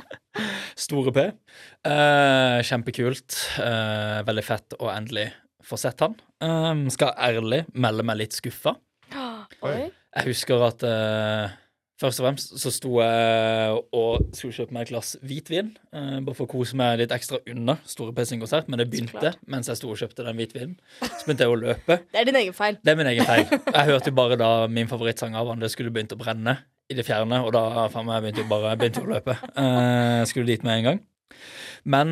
Store 0.84 1.14
P. 1.14 1.24
Eh, 1.88 2.60
kjempekult. 2.68 3.40
Eh, 3.64 4.20
veldig 4.28 4.44
fett 4.46 4.76
å 4.78 4.92
endelig 4.92 5.30
få 5.64 5.80
sett 5.80 6.04
han. 6.04 6.14
Skal 6.92 7.14
ærlig 7.16 7.62
melde 7.72 8.04
meg 8.04 8.20
litt 8.20 8.36
skuffa. 8.36 8.76
Oi. 9.64 9.88
Jeg 10.14 10.30
husker 10.30 10.62
at 10.62 10.82
uh, 10.86 11.54
først 12.00 12.20
og 12.20 12.26
fremst 12.26 12.52
så 12.60 12.70
sto 12.74 12.98
jeg 13.00 13.78
og 13.96 14.28
skulle 14.36 14.54
kjøpe 14.54 14.74
meg 14.76 14.86
et 14.86 14.92
glass 14.92 15.14
hvitvin. 15.24 15.72
Uh, 15.94 16.20
bare 16.26 16.36
for 16.36 16.46
å 16.46 16.52
kose 16.52 16.78
meg 16.78 17.00
litt 17.00 17.14
ekstra 17.14 17.40
under 17.50 17.80
Store 17.90 18.14
P 18.14 18.26
sin 18.28 18.42
konsert, 18.42 18.68
men 18.70 18.80
det 18.80 18.86
begynte 18.92 19.34
mens 19.50 19.70
jeg 19.70 19.80
sto 19.80 19.90
og 19.90 19.98
kjøpte 20.00 20.26
den 20.26 20.38
hvitvinen. 20.38 20.76
Så 21.02 21.24
begynte 21.24 21.48
jeg 21.48 21.54
å 21.54 21.58
løpe. 21.58 21.98
Det 22.12 22.20
er 22.22 22.28
din 22.30 22.40
egen 22.44 22.56
feil. 22.56 22.78
Det 22.82 22.94
er 22.94 23.00
min 23.00 23.10
egen 23.10 23.26
feil. 23.26 23.48
Jeg 23.50 23.88
hørte 23.90 24.12
jo 24.12 24.18
bare 24.20 24.38
da 24.40 24.52
min 24.70 24.90
favorittsang 24.90 25.34
av 25.38 25.50
han 25.50 25.62
det 25.62 25.72
skulle 25.74 25.92
begynt 25.94 26.14
å 26.14 26.20
brenne 26.20 26.58
i 26.90 26.94
det 26.98 27.06
fjerne, 27.06 27.40
og 27.46 27.54
da 27.56 27.88
faen 27.90 28.06
meg 28.06 28.22
begynte 28.22 28.44
jo 28.44 28.50
bare 28.50 28.76
begynte 28.78 29.02
å 29.02 29.10
løpe. 29.10 29.38
Uh, 29.56 30.22
skulle 30.28 30.52
dit 30.52 30.66
med 30.66 30.78
en 30.78 30.88
gang. 30.90 31.04
Men 31.84 32.10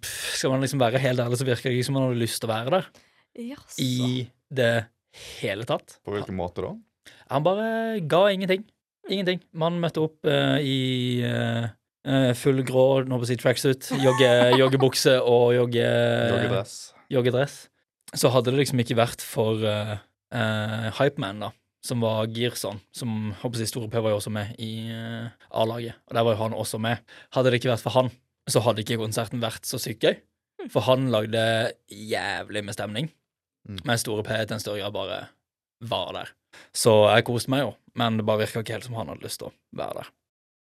pff, 0.00 0.36
skal 0.40 0.54
man 0.54 0.62
liksom 0.64 0.80
være 0.80 1.00
helt 1.02 1.20
ærlig, 1.20 1.40
så 1.40 1.48
virker 1.48 1.68
det 1.68 1.78
ikke 1.78 1.88
som 1.88 1.98
man 1.98 2.06
hadde 2.08 2.20
lyst 2.22 2.40
til 2.40 2.48
å 2.48 2.52
være 2.54 2.72
der 2.78 2.86
Jaså. 3.50 3.76
i 3.82 4.26
det 4.56 4.74
hele 5.40 5.66
tatt. 5.68 5.98
På 6.04 6.14
hvilken 6.14 6.36
måte 6.38 6.64
da? 6.64 6.72
Han 7.30 7.42
bare 7.46 8.00
ga 8.06 8.22
ingenting. 8.32 8.64
Ingenting. 9.10 9.40
Mannen 9.54 9.80
møtte 9.82 10.02
opp 10.02 10.26
uh, 10.26 10.58
i 10.62 11.22
eh, 11.22 12.32
full 12.38 12.62
grå 12.66 12.84
nå 13.06 13.18
på 13.18 13.26
å 13.26 13.28
si 13.28 13.36
tracksuit, 13.38 13.88
jogge, 14.02 14.30
joggebukse 14.60 15.16
og 15.22 15.54
jogge, 15.56 15.86
Joggedress. 16.32 16.74
joggedress. 17.14 17.56
Så 18.14 18.30
hadde 18.34 18.50
det 18.54 18.60
liksom 18.62 18.82
ikke 18.82 18.98
vært 18.98 19.22
for 19.26 19.62
uh, 19.66 19.96
Hypeman, 20.98 21.42
da, 21.46 21.50
som 21.86 22.02
var 22.02 22.26
Gearson, 22.34 22.80
som 22.94 23.32
håper 23.42 23.62
jeg 23.62 23.70
Store 23.70 23.90
P 23.90 23.98
var 24.02 24.14
jo 24.14 24.20
også 24.20 24.32
med 24.34 24.54
i 24.62 24.70
A-laget, 25.50 25.98
og 26.06 26.14
der 26.18 26.26
var 26.26 26.34
jo 26.36 26.42
han 26.44 26.54
også 26.58 26.78
med. 26.82 27.02
Hadde 27.34 27.50
det 27.54 27.60
ikke 27.60 27.72
vært 27.74 27.84
for 27.86 27.94
han, 27.98 28.10
så 28.50 28.62
hadde 28.66 28.82
ikke 28.82 28.98
konserten 29.02 29.42
vært 29.42 29.66
så 29.66 29.78
sykt 29.82 30.02
gøy. 30.06 30.16
For 30.72 30.82
han 30.86 31.10
lagde 31.14 31.42
jævlig 31.90 32.64
med 32.66 32.74
stemning, 32.78 33.12
Mm. 33.66 33.80
mens 33.82 34.04
Store 34.04 34.22
P 34.22 34.30
til 34.46 34.54
en 34.54 34.60
større 34.62 34.78
grad 34.78 34.92
bare 34.94 35.16
var 35.90 36.12
der. 36.14 36.28
Så 36.76 36.94
jeg 37.10 37.26
koste 37.28 37.52
meg 37.52 37.64
jo, 37.64 37.74
men 37.98 38.18
det 38.18 38.26
bare 38.28 38.44
virka 38.44 38.62
ikke 38.62 38.76
helt 38.76 38.86
som 38.88 38.96
han 38.98 39.10
hadde 39.12 39.26
lyst 39.26 39.40
til 39.42 39.50
å 39.50 39.56
være 39.78 40.02
der. 40.02 40.14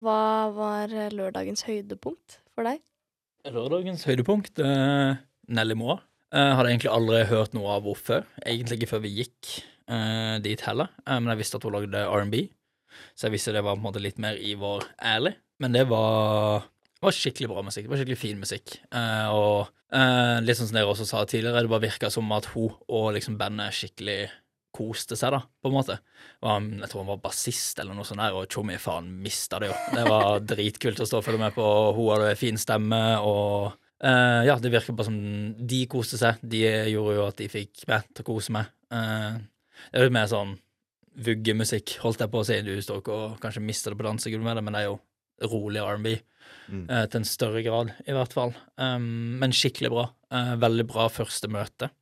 Hva 0.04 0.22
var 0.52 0.92
eh, 0.92 1.12
lørdagens 1.14 1.64
høydepunkt 1.68 2.40
for 2.54 2.68
deg? 2.68 2.82
Lørdagens 3.54 4.04
høydepunkt 4.08 4.60
eh, 4.60 5.16
Nelly 5.52 5.76
Moa. 5.78 6.00
Eh, 6.34 6.50
hadde 6.58 6.72
egentlig 6.72 6.92
aldri 6.92 7.22
hørt 7.30 7.54
noe 7.56 7.76
av 7.76 7.86
henne 7.86 8.00
før. 8.00 8.26
Egentlig 8.44 8.80
ikke 8.80 8.90
før 8.94 9.02
vi 9.04 9.14
gikk 9.20 9.54
eh, 9.88 10.36
dit 10.44 10.66
heller. 10.66 10.90
Eh, 11.06 11.18
men 11.20 11.32
jeg 11.32 11.42
visste 11.44 11.60
at 11.60 11.66
hun 11.66 11.76
lagde 11.76 12.04
R&B, 12.04 12.44
så 13.14 13.28
jeg 13.28 13.36
visste 13.36 13.54
det 13.54 13.64
var 13.64 13.76
på 13.76 13.82
en 13.82 13.88
måte 13.88 14.02
litt 14.02 14.20
mer 14.22 14.38
i 14.40 14.54
vår 14.58 14.86
ærlig. 15.14 15.34
Men 15.62 15.76
det 15.76 15.86
var, 15.90 16.66
var 17.04 17.14
skikkelig 17.14 17.50
bra 17.52 17.64
musikk. 17.66 17.86
Det 17.86 17.94
var 17.94 18.02
skikkelig 18.02 18.20
fin 18.20 18.40
musikk. 18.42 18.76
Eh, 18.90 19.28
og 19.32 19.70
eh, 19.94 20.40
litt 20.44 20.58
sånn 20.58 20.70
som 20.72 20.80
dere 20.80 20.90
også 20.90 21.08
sa 21.08 21.24
tidligere, 21.28 21.64
det 21.64 21.72
bare 21.72 21.86
virka 21.86 22.10
som 22.12 22.32
at 22.34 22.50
hun 22.54 22.72
og 22.88 23.12
liksom 23.16 23.38
bandet 23.40 23.76
skikkelig 23.76 24.24
koste 24.74 25.16
seg, 25.18 25.34
da, 25.34 25.40
på 25.44 25.70
en 25.70 25.76
måte. 25.76 25.98
Han, 26.44 26.68
jeg 26.82 26.90
tror 26.90 27.04
han 27.04 27.12
var 27.12 27.22
bassist 27.22 27.78
eller 27.80 27.96
noe 27.96 28.06
sånt 28.08 28.22
der, 28.22 28.34
og 28.34 28.50
Tjommi 28.50 28.76
faen 28.82 29.08
mista 29.22 29.60
det 29.62 29.70
jo. 29.70 29.78
Det 29.94 30.04
var 30.08 30.42
dritkult 30.54 31.02
å 31.02 31.08
stå 31.08 31.20
og 31.20 31.26
følge 31.26 31.42
med 31.44 31.54
på. 31.56 31.68
Hun 31.96 32.10
hadde 32.10 32.34
fin 32.40 32.58
stemme, 32.60 33.00
og 33.22 33.70
uh, 33.70 34.42
ja, 34.46 34.58
det 34.58 34.72
virker 34.74 34.96
bare 34.98 35.10
som 35.10 35.20
de 35.54 35.80
koste 35.90 36.20
seg. 36.20 36.42
De 36.42 36.64
gjorde 36.90 37.16
jo 37.20 37.24
at 37.28 37.40
de 37.40 37.48
fikk 37.52 37.86
meg 37.90 38.10
til 38.10 38.26
å 38.26 38.28
kose 38.32 38.54
meg. 38.56 38.70
Uh, 38.90 39.38
det 39.90 40.00
er 40.00 40.08
litt 40.08 40.18
mer 40.18 40.30
sånn 40.30 40.56
vuggemusikk, 41.24 41.96
holdt 42.02 42.24
jeg 42.24 42.34
på 42.34 42.42
å 42.42 42.46
si. 42.46 42.60
Du 42.66 42.74
står 42.82 43.02
ikke 43.02 43.18
og 43.18 43.40
kanskje 43.42 43.62
mister 43.62 43.94
det 43.94 44.02
på 44.02 44.08
dansegulvet 44.08 44.48
med 44.48 44.58
det, 44.58 44.66
men 44.66 44.74
det 44.74 44.82
er 44.82 44.90
jo 44.90 45.02
rolig 45.54 45.82
R&B. 45.82 46.16
Mm. 46.64 46.86
eh, 46.88 47.04
til 47.08 47.20
en 47.20 47.26
større 47.28 47.60
grad, 47.64 47.90
i 48.08 48.12
hvert 48.16 48.32
fall. 48.32 48.54
Um, 48.80 49.36
men 49.40 49.52
skikkelig 49.52 49.90
bra. 49.92 50.04
Veldig 50.60 50.86
bra 50.90 51.06
første 51.12 51.46
møte 51.52 51.92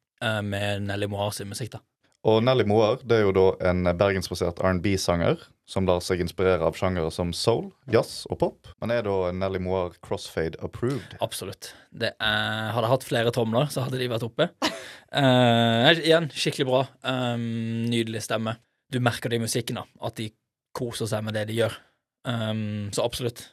med 0.47 0.87
Nelly 0.87 1.09
Moir 1.11 1.35
sin 1.35 1.51
musikk, 1.51 1.75
da. 1.75 1.81
Og 2.23 2.39
Nelly 2.47 2.63
Moar 2.71 3.01
det 3.03 3.17
er 3.19 3.25
jo 3.27 3.33
da 3.35 3.49
en 3.67 3.89
bergensbasert 3.99 4.61
R&B-sanger 4.63 5.41
som 5.67 5.87
lar 5.89 6.03
seg 6.05 6.21
inspirere 6.23 6.63
av 6.67 6.77
sjangere 6.79 7.11
som 7.15 7.33
soul, 7.35 7.71
jazz 7.91 8.29
og 8.31 8.39
pop. 8.43 8.71
Men 8.83 8.93
er 8.95 9.03
da 9.07 9.33
Nelly 9.35 9.59
Moar 9.63 9.97
crossfade 10.05 10.59
approved? 10.63 11.17
Absolutt. 11.25 11.73
Det 11.91 12.13
er, 12.13 12.71
hadde 12.75 12.87
jeg 12.87 12.95
hatt 12.95 13.09
flere 13.09 13.35
tomler, 13.35 13.71
så 13.75 13.87
hadde 13.87 13.99
de 13.99 14.11
vært 14.13 14.27
oppe. 14.27 14.49
uh, 14.63 15.91
igjen, 15.97 16.31
skikkelig 16.31 16.69
bra. 16.69 16.85
Um, 17.03 17.49
nydelig 17.91 18.23
stemme. 18.29 18.55
Du 18.93 19.01
merker 19.03 19.33
det 19.33 19.41
i 19.41 19.43
musikken, 19.43 19.81
da, 19.81 19.87
at 20.07 20.19
de 20.21 20.31
koser 20.77 21.11
seg 21.11 21.25
med 21.27 21.35
det 21.39 21.49
de 21.51 21.59
gjør. 21.59 21.75
Um, 22.29 22.93
så 22.95 23.07
absolutt. 23.07 23.49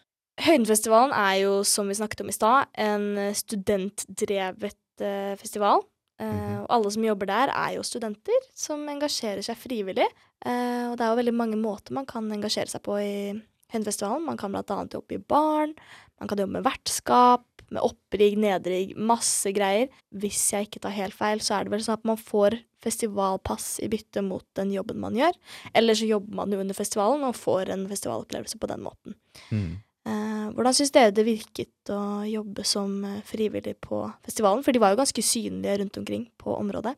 Høydenfestivalen 0.45 1.15
er 1.15 1.39
jo, 1.41 1.62
som 1.67 1.89
vi 1.89 1.97
snakket 1.97 2.21
om 2.21 2.29
i 2.29 2.36
stad, 2.38 2.69
en 2.77 3.34
studentdrevet 3.36 4.77
uh, 5.01 5.34
festival. 5.41 5.88
Mhm. 6.27 6.55
og 6.63 6.67
alle 6.75 6.91
som 6.91 7.05
jobber 7.05 7.29
der, 7.29 7.53
er 7.55 7.75
jo 7.77 7.84
studenter 7.88 8.47
som 8.53 8.82
engasjerer 8.91 9.45
seg 9.45 9.58
frivillig. 9.58 10.08
Eh, 10.45 10.86
og 10.89 10.97
det 10.97 11.05
er 11.05 11.13
jo 11.13 11.19
veldig 11.21 11.36
mange 11.36 11.60
måter 11.60 11.95
man 11.95 12.05
kan 12.05 12.29
engasjere 12.32 12.67
seg 12.71 12.84
på 12.84 12.97
i 12.99 13.41
Hønefestivalen. 13.69 14.25
Man 14.25 14.38
kan 14.38 14.55
annet 14.55 14.93
jobbe 14.93 15.15
i 15.15 15.21
barn, 15.21 15.75
man 16.19 16.27
kan 16.27 16.38
jobbe 16.41 16.58
med 16.58 16.65
vertskap, 16.65 17.45
med 17.69 17.86
opprigg, 17.86 18.38
nedrigg, 18.41 18.95
masse 18.97 19.51
greier. 19.53 19.91
Hvis 20.10 20.41
jeg 20.53 20.67
ikke 20.67 20.82
tar 20.82 20.95
helt 20.95 21.13
feil, 21.13 21.41
så 21.43 21.60
er 21.60 21.67
det 21.67 21.75
vel 21.75 21.84
sånn 21.86 21.99
at 21.99 22.08
man 22.10 22.17
får 22.17 22.58
festivalpass 22.82 23.77
i 23.84 23.89
bytte 23.91 24.23
mot 24.25 24.45
den 24.58 24.71
jobben 24.73 24.99
man 25.03 25.17
gjør. 25.17 25.36
Eller 25.77 25.97
så 25.97 26.08
jobber 26.10 26.41
man 26.41 26.51
jo 26.53 26.62
under 26.63 26.77
festivalen 26.77 27.25
og 27.27 27.38
får 27.38 27.73
en 27.75 27.86
festivalopplevelse 27.91 28.60
på 28.60 28.71
den 28.71 28.84
måten. 28.88 29.17
Mm. 29.51 29.77
Eh, 30.10 30.48
hvordan 30.56 30.76
syns 30.76 30.93
dere 30.95 31.13
det 31.13 31.26
virket 31.28 31.91
å 31.93 32.26
jobbe 32.26 32.65
som 32.65 33.04
eh, 33.06 33.22
frivillig 33.28 33.76
på 33.84 34.02
festivalen? 34.26 34.63
For 34.65 34.74
de 34.74 34.82
var 34.82 34.93
jo 34.93 35.02
ganske 35.02 35.24
synlige 35.26 35.78
rundt 35.84 36.02
omkring 36.02 36.28
på 36.41 36.56
området. 36.56 36.95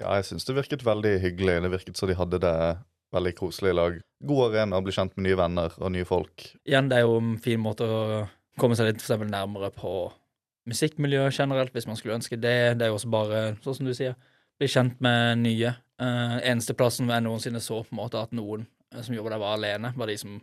Ja, 0.00 0.12
jeg 0.18 0.28
syns 0.28 0.46
det 0.48 0.56
virket 0.58 0.84
veldig 0.86 1.16
hyggelig. 1.22 1.60
Det 1.64 1.72
virket 1.72 2.00
som 2.00 2.10
de 2.10 2.18
hadde 2.18 2.40
det 2.42 2.56
veldig 3.14 3.34
koselig 3.38 3.72
i 3.72 3.76
lag. 3.78 4.00
God 4.26 4.50
arena 4.50 4.78
å 4.78 4.84
bli 4.84 4.94
kjent 4.94 5.16
med 5.16 5.26
nye 5.26 5.38
venner 5.38 5.76
og 5.80 5.92
nye 5.94 6.08
folk. 6.08 6.50
Igjen, 6.68 6.90
det 6.90 7.00
er 7.00 7.06
jo 7.06 7.18
en 7.18 7.36
fin 7.42 7.60
måte 7.62 7.86
å 7.88 8.00
komme 8.60 8.76
seg 8.78 8.90
litt 8.90 9.00
for 9.00 9.10
eksempel 9.10 9.30
nærmere 9.32 9.72
på 9.74 9.94
musikkmiljøet 10.70 11.34
generelt, 11.34 11.72
hvis 11.74 11.88
man 11.88 11.98
skulle 11.98 12.18
ønske 12.18 12.38
det. 12.38 12.76
Det 12.78 12.86
er 12.86 12.92
jo 12.92 12.98
også 12.98 13.10
bare, 13.12 13.40
sånn 13.64 13.80
som 13.80 13.88
du 13.88 13.94
sier, 13.96 14.18
bli 14.60 14.68
kjent 14.70 15.00
med 15.02 15.40
nye. 15.42 15.72
Uh, 16.00 16.38
eneste 16.48 16.76
plassen 16.76 17.10
jeg 17.12 17.24
noensinne 17.24 17.60
så 17.60 17.82
på 17.82 17.92
en 17.92 18.00
måte 18.00 18.20
at 18.20 18.30
noen 18.36 18.68
som 18.90 19.14
jobba 19.14 19.30
der, 19.34 19.38
var 19.42 19.56
alene, 19.56 19.92
var 19.96 20.10
de 20.10 20.16
som 20.18 20.38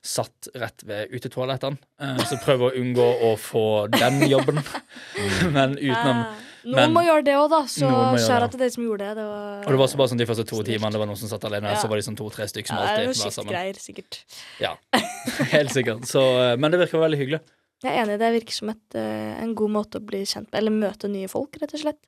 satt 0.00 0.48
rett 0.56 0.84
ved 0.88 1.10
utetoalettene. 1.12 1.76
Uh, 2.00 2.20
så 2.24 2.38
prøver 2.44 2.70
å 2.70 2.80
unngå 2.80 3.08
å 3.28 3.34
få 3.40 3.64
den 3.92 4.22
jobben. 4.30 4.62
Men 5.56 5.76
utenom 5.76 6.24
Eh, 6.60 6.68
noen 6.68 6.76
men- 6.76 6.92
må 6.92 7.02
gjøre 7.06 7.24
det 7.24 7.34
òg, 7.40 7.46
da. 7.48 7.60
Så 7.64 7.88
det. 7.88 8.50
til 8.52 8.60
dere 8.60 8.70
som 8.74 8.84
gjorde 8.84 9.06
det. 9.06 9.14
det 9.16 9.24
var, 9.24 9.62
Og 9.64 9.70
det 9.70 9.78
var 9.78 9.86
også 9.86 9.96
bare 9.96 10.08
sånn 10.12 10.18
de 10.20 10.26
første 10.28 10.44
to 10.44 10.62
timene 10.62 10.92
det 10.92 11.00
var 11.00 11.08
noen 11.08 11.16
som 11.16 11.30
satt 11.30 11.44
alene, 11.48 11.70
Ja. 11.72 11.76
så 11.80 11.88
var 11.88 11.96
de 11.96 12.02
sånn 12.04 12.18
to-tre 12.18 12.44
stykker 12.44 12.68
som 12.68 12.76
alltid 12.76 13.06
var 13.16 13.32
sammen. 13.32 13.52
Greier, 13.54 13.80
sikkert. 13.80 14.24
Ja, 14.60 14.74
helt 15.54 15.72
sikkert. 15.72 16.04
Så, 16.04 16.20
eh, 16.20 16.56
men 16.60 16.70
det 16.70 16.80
virker 16.82 17.00
veldig 17.00 17.16
hyggelig. 17.18 17.40
Jeg 17.80 17.96
er 17.96 18.04
enig, 18.04 18.18
det 18.20 18.32
virker 18.36 18.52
som 18.52 18.68
et, 18.68 18.94
eh, 18.94 19.40
en 19.40 19.54
god 19.56 19.70
måte 19.70 20.00
å 20.00 20.04
bli 20.04 20.20
kjent 20.20 20.50
med, 20.52 20.58
eller 20.60 20.70
møte 20.70 21.08
nye 21.08 21.28
folk, 21.32 21.56
rett 21.62 21.72
og 21.72 21.80
slett. 21.80 22.02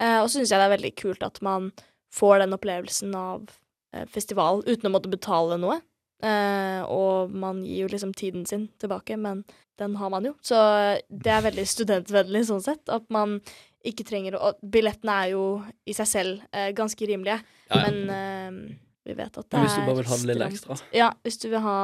Eh, 0.00 0.22
og 0.22 0.30
så 0.30 0.40
syns 0.40 0.48
jeg 0.54 0.56
det 0.62 0.68
er 0.70 0.76
veldig 0.78 0.94
kult 0.96 1.22
at 1.22 1.42
man 1.42 1.70
får 2.12 2.38
den 2.46 2.56
opplevelsen 2.56 3.12
av 3.14 3.44
eh, 3.44 3.61
festival 4.12 4.62
uten 4.66 4.88
å 4.88 4.92
måtte 4.94 5.10
betale 5.12 5.58
noe. 5.60 5.80
Uh, 6.22 6.84
og 6.86 7.32
man 7.34 7.64
gir 7.66 7.80
jo 7.82 7.90
liksom 7.90 8.12
tiden 8.14 8.44
sin 8.46 8.68
tilbake, 8.78 9.16
men 9.18 9.40
den 9.80 9.96
har 9.98 10.10
man 10.14 10.24
jo. 10.28 10.36
Så 10.44 10.54
det 11.10 11.32
er 11.34 11.42
veldig 11.48 11.64
studentvennlig 11.74 12.44
sånn 12.46 12.62
sett, 12.62 12.84
at 12.94 13.08
man 13.10 13.40
ikke 13.82 14.04
trenger 14.06 14.36
å 14.38 14.52
Billettene 14.62 15.16
er 15.24 15.32
jo 15.32 15.42
i 15.90 15.94
seg 15.98 16.06
selv 16.06 16.44
uh, 16.54 16.70
ganske 16.78 17.08
rimelige, 17.10 17.40
Ja, 17.72 17.80
ja. 17.80 17.90
men 17.90 18.02
uh, 18.06 18.74
vi 19.02 19.16
vet 19.18 19.34
at 19.40 19.48
det 19.50 19.58
er 19.58 19.64
hvis 19.66 19.74
du 19.80 19.86
bare 19.88 19.98
vil 19.98 20.10
ha 20.12 20.18
det 20.22 20.28
litt 20.36 20.44
ekstra. 20.52 20.76
Ja, 20.94 21.08
hvis 21.26 21.40
du 21.42 21.48
vil 21.50 21.64
ha 21.64 21.78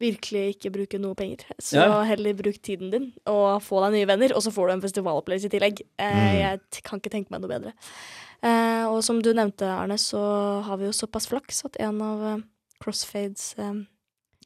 virkelig 0.00 0.44
ikke 0.54 0.70
bruke 0.72 0.98
noe 1.00 1.16
penger, 1.16 1.44
så 1.60 1.76
Ja. 1.84 2.00
heller 2.08 2.32
bruk 2.36 2.56
tiden 2.64 2.90
din 2.92 3.10
og 3.28 3.60
få 3.64 3.82
deg 3.84 3.94
nye 3.98 4.08
venner, 4.08 4.32
og 4.36 4.40
så 4.44 4.52
får 4.52 4.68
du 4.68 4.72
en 4.78 4.82
festivalopplevelse 4.88 5.48
i 5.48 5.52
tillegg. 5.52 5.84
Eh, 6.00 6.16
Mm. 6.16 6.32
Jeg 6.40 6.82
kan 6.88 7.00
ikke 7.00 7.12
tenke 7.12 7.30
meg 7.32 7.40
noe 7.44 7.52
bedre. 7.52 7.72
Eh, 8.46 8.84
og 8.86 9.00
som 9.06 9.18
du 9.24 9.32
nevnte, 9.34 9.68
Arne, 9.68 9.98
så 9.98 10.20
har 10.66 10.78
vi 10.80 10.88
jo 10.88 10.94
såpass 10.94 11.28
flaks 11.30 11.64
at 11.66 11.78
en 11.82 12.02
av 12.04 12.26
eh, 12.30 12.44
Crossfades 12.82 13.54
eh, 13.58 13.82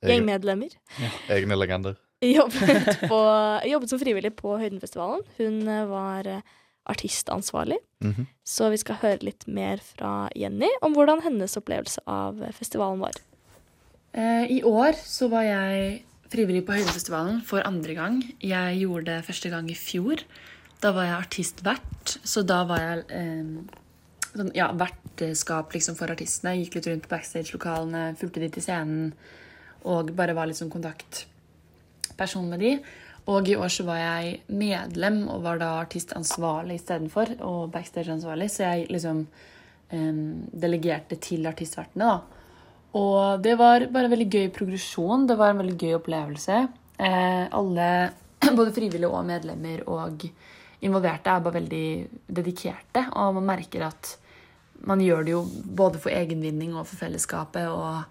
gjengmedlemmer 0.06 0.72
ja. 1.02 1.10
egne 1.36 1.58
legender. 1.58 1.98
jobbet, 2.20 2.88
på, 3.08 3.20
jobbet 3.68 3.92
som 3.92 4.00
frivillig 4.00 4.32
på 4.38 4.56
Høydenfestivalen. 4.60 5.24
Hun 5.38 5.62
eh, 5.68 5.84
var 5.90 6.32
artistansvarlig. 6.90 7.78
artistansvarlig. 7.78 7.78
-hmm. 8.00 8.26
Så 8.44 8.70
vi 8.70 8.76
skal 8.76 9.00
høre 9.02 9.18
litt 9.22 9.46
mer 9.46 9.76
fra 9.76 10.28
Jenny 10.36 10.70
om 10.82 10.94
hvordan 10.94 11.22
hennes 11.22 11.56
opplevelse 11.56 12.00
av 12.06 12.42
eh, 12.42 12.52
festivalen 12.52 13.00
var. 13.00 13.12
Eh, 14.12 14.50
I 14.50 14.62
år 14.62 14.92
så 15.04 15.28
var 15.28 15.42
jeg 15.42 16.02
frivillig 16.30 16.66
på 16.66 16.72
Høydefestivalen 16.72 17.42
for 17.42 17.62
andre 17.66 17.94
gang. 17.94 18.22
Jeg 18.40 18.80
gjorde 18.80 19.04
det 19.06 19.24
første 19.24 19.50
gang 19.50 19.70
i 19.70 19.74
fjor. 19.74 20.16
Da 20.82 20.92
var 20.92 21.04
jeg 21.04 21.18
artistvert, 21.18 22.18
så 22.24 22.42
da 22.42 22.64
var 22.64 22.80
jeg 22.80 23.04
eh, 23.10 23.79
sånn, 24.32 24.52
ja, 24.56 24.70
vertskap 24.76 25.74
liksom 25.74 25.98
for 25.98 26.12
artistene. 26.12 26.56
Gikk 26.60 26.78
litt 26.78 26.88
rundt 26.90 27.06
på 27.06 27.14
backstage-lokalene, 27.14 28.10
fulgte 28.20 28.42
de 28.42 28.50
til 28.54 28.66
scenen 28.66 29.12
og 29.88 30.10
bare 30.16 30.34
var 30.36 30.50
sånn 30.52 30.72
kontaktperson 30.72 32.50
med 32.50 32.60
de. 32.60 32.74
Og 33.30 33.48
i 33.48 33.56
år 33.56 33.70
så 33.72 33.84
var 33.86 34.00
jeg 34.00 34.40
medlem 34.48 35.22
og 35.30 35.44
var 35.44 35.60
da 35.60 35.70
artistansvarlig 35.82 36.80
istedenfor, 36.80 37.36
og 37.46 37.70
backstage-ansvarlig, 37.74 38.48
så 38.50 38.64
jeg 38.66 38.88
liksom 38.90 39.24
um, 39.26 40.22
delegerte 40.50 41.18
til 41.22 41.46
artistvertene, 41.50 42.08
da. 42.10 42.40
Og 42.98 43.42
det 43.44 43.54
var 43.54 43.84
bare 43.92 44.08
en 44.08 44.14
veldig 44.16 44.30
gøy 44.32 44.48
progresjon. 44.54 45.28
Det 45.28 45.36
var 45.38 45.52
en 45.52 45.60
veldig 45.62 45.76
gøy 45.78 45.92
opplevelse. 46.00 46.56
Eh, 46.98 47.44
alle, 47.54 47.90
både 48.58 48.72
frivillige 48.74 49.10
og 49.10 49.28
medlemmer 49.28 49.84
og 49.86 50.24
involverte, 50.82 51.30
er 51.30 51.44
bare 51.44 51.60
veldig 51.60 51.86
dedikerte. 52.40 53.04
Og 53.14 53.36
man 53.38 53.46
merker 53.52 53.86
at 53.86 54.16
man 54.86 55.00
gjør 55.04 55.24
det 55.26 55.34
jo 55.34 55.44
både 55.64 56.00
for 56.00 56.12
egenvinning 56.14 56.74
og 56.74 56.86
for 56.88 57.00
fellesskapet. 57.02 57.68
Og 57.68 58.04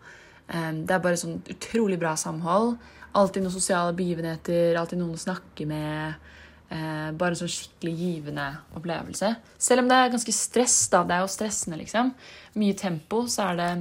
um, 0.54 0.82
det 0.86 0.96
er 0.96 1.04
bare 1.04 1.20
sånn 1.20 1.40
utrolig 1.50 2.00
bra 2.02 2.16
samhold. 2.20 2.78
Alltid 3.18 3.46
noen 3.46 3.56
sosiale 3.56 3.96
begivenheter, 3.98 4.78
alltid 4.78 5.02
noen 5.02 5.18
å 5.18 5.22
snakke 5.22 5.68
med. 5.70 6.28
Uh, 6.70 7.10
bare 7.18 7.34
en 7.34 7.40
sånn 7.40 7.50
skikkelig 7.50 7.96
givende 7.98 8.48
opplevelse. 8.78 9.34
Selv 9.58 9.84
om 9.84 9.90
det 9.90 9.98
er 9.98 10.12
ganske 10.14 10.36
stress, 10.36 10.82
da. 10.94 11.04
Det 11.08 11.18
er 11.18 11.24
jo 11.26 11.32
stressende, 11.34 11.80
liksom. 11.82 12.14
Mye 12.62 12.78
tempo, 12.78 13.24
så 13.32 13.50
er 13.50 13.62
det 13.62 13.72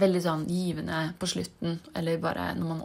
veldig 0.00 0.22
sånn 0.24 0.44
givende 0.48 1.00
på 1.20 1.28
slutten, 1.28 1.80
eller 1.98 2.20
bare 2.22 2.52
når 2.56 2.68
man 2.68 2.84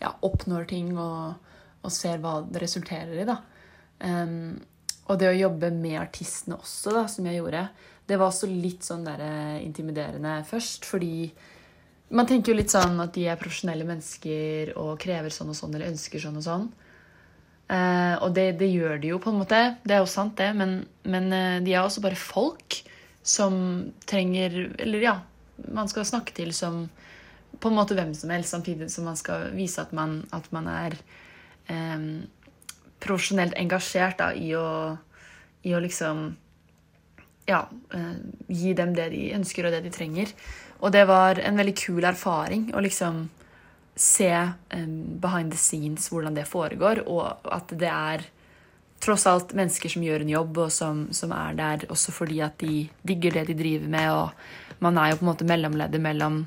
ja, 0.00 0.10
oppnår 0.24 0.64
ting 0.70 0.94
og, 0.96 1.36
og 1.84 1.92
ser 1.92 2.22
hva 2.22 2.38
det 2.48 2.62
resulterer 2.64 3.20
i, 3.20 3.28
da. 3.28 3.36
Um, 4.00 4.56
og 5.06 5.20
det 5.20 5.30
å 5.30 5.36
jobbe 5.36 5.70
med 5.70 6.00
artistene 6.00 6.58
også, 6.58 6.94
da, 6.96 7.04
som 7.10 7.28
jeg 7.28 7.38
gjorde, 7.38 7.68
det 8.06 8.16
var 8.18 8.30
også 8.30 8.48
litt 8.50 8.86
sånn 8.86 9.04
der 9.06 9.22
eh, 9.24 9.60
intimiderende 9.66 10.38
først, 10.46 10.86
fordi 10.86 11.30
man 12.14 12.28
tenker 12.28 12.52
jo 12.52 12.60
litt 12.60 12.70
sånn 12.70 13.00
at 13.02 13.14
de 13.16 13.24
er 13.26 13.38
profesjonelle 13.40 13.86
mennesker 13.86 14.76
og 14.78 14.94
krever 15.02 15.32
sånn 15.34 15.50
og 15.50 15.58
sånn, 15.58 15.74
eller 15.74 15.90
ønsker 15.90 16.22
sånn 16.22 16.38
og 16.38 16.44
sånn. 16.46 16.68
Eh, 17.66 18.14
og 18.22 18.30
det, 18.36 18.52
det 18.60 18.68
gjør 18.70 19.00
de 19.02 19.10
jo, 19.10 19.18
på 19.22 19.32
en 19.32 19.40
måte. 19.40 19.60
Det 19.82 19.96
er 19.96 20.04
jo 20.04 20.10
sant, 20.10 20.36
det. 20.38 20.52
Men, 20.54 20.78
men 21.02 21.26
eh, 21.34 21.56
de 21.66 21.74
er 21.74 21.82
også 21.82 22.04
bare 22.04 22.18
folk 22.18 22.78
som 23.26 23.56
trenger 24.06 24.52
Eller 24.78 25.02
ja, 25.02 25.16
man 25.74 25.88
skal 25.90 26.06
snakke 26.06 26.30
til 26.36 26.52
som 26.54 26.84
på 27.58 27.72
en 27.72 27.74
måte 27.74 27.96
hvem 27.96 28.12
som 28.14 28.30
helst, 28.30 28.52
samtidig 28.52 28.86
som 28.92 29.08
man 29.08 29.16
skal 29.18 29.48
vise 29.56 29.80
at 29.82 29.90
man, 29.96 30.20
at 30.36 30.46
man 30.54 30.68
er 30.70 30.94
eh, 31.72 32.06
profesjonelt 33.02 33.56
engasjert 33.58 34.20
da, 34.20 34.30
i, 34.36 34.52
å, 34.54 34.94
i 35.66 35.74
å 35.74 35.82
liksom 35.82 36.28
ja, 37.46 37.68
eh, 37.94 38.14
gi 38.48 38.74
dem 38.74 38.94
det 38.96 39.10
de 39.14 39.24
ønsker 39.36 39.66
og 39.66 39.74
det 39.74 39.84
de 39.86 39.94
trenger. 39.94 40.32
Og 40.82 40.92
det 40.92 41.06
var 41.08 41.40
en 41.40 41.58
veldig 41.58 41.74
kul 41.78 42.04
erfaring 42.04 42.70
å 42.74 42.82
liksom 42.84 43.26
se 43.96 44.30
eh, 44.30 44.88
behind 45.22 45.54
the 45.54 45.60
scenes 45.60 46.10
hvordan 46.12 46.36
det 46.36 46.48
foregår, 46.50 47.04
og 47.08 47.48
at 47.52 47.72
det 47.80 47.90
er 47.90 48.26
tross 49.00 49.26
alt 49.28 49.54
mennesker 49.56 49.92
som 49.92 50.04
gjør 50.04 50.24
en 50.24 50.32
jobb, 50.32 50.62
og 50.66 50.72
som, 50.72 51.06
som 51.14 51.32
er 51.36 51.56
der 51.56 51.86
også 51.92 52.14
fordi 52.16 52.40
at 52.44 52.58
de 52.60 52.86
digger 53.06 53.38
det 53.38 53.46
de 53.50 53.58
driver 53.58 53.92
med. 53.92 54.12
Og 54.12 54.82
man 54.84 54.98
er 55.00 55.12
jo 55.12 55.20
på 55.20 55.26
en 55.26 55.32
måte 55.32 55.48
mellomleddet 55.48 56.02
mellom 56.02 56.42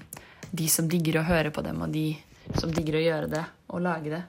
de 0.50 0.68
som 0.70 0.90
digger 0.90 1.22
å 1.22 1.28
høre 1.30 1.54
på 1.54 1.64
dem, 1.66 1.82
og 1.86 1.94
de 1.94 2.12
som 2.58 2.74
digger 2.74 2.98
å 2.98 3.06
gjøre 3.06 3.32
det 3.32 3.46
og 3.70 3.84
lage 3.86 4.14
det 4.14 4.24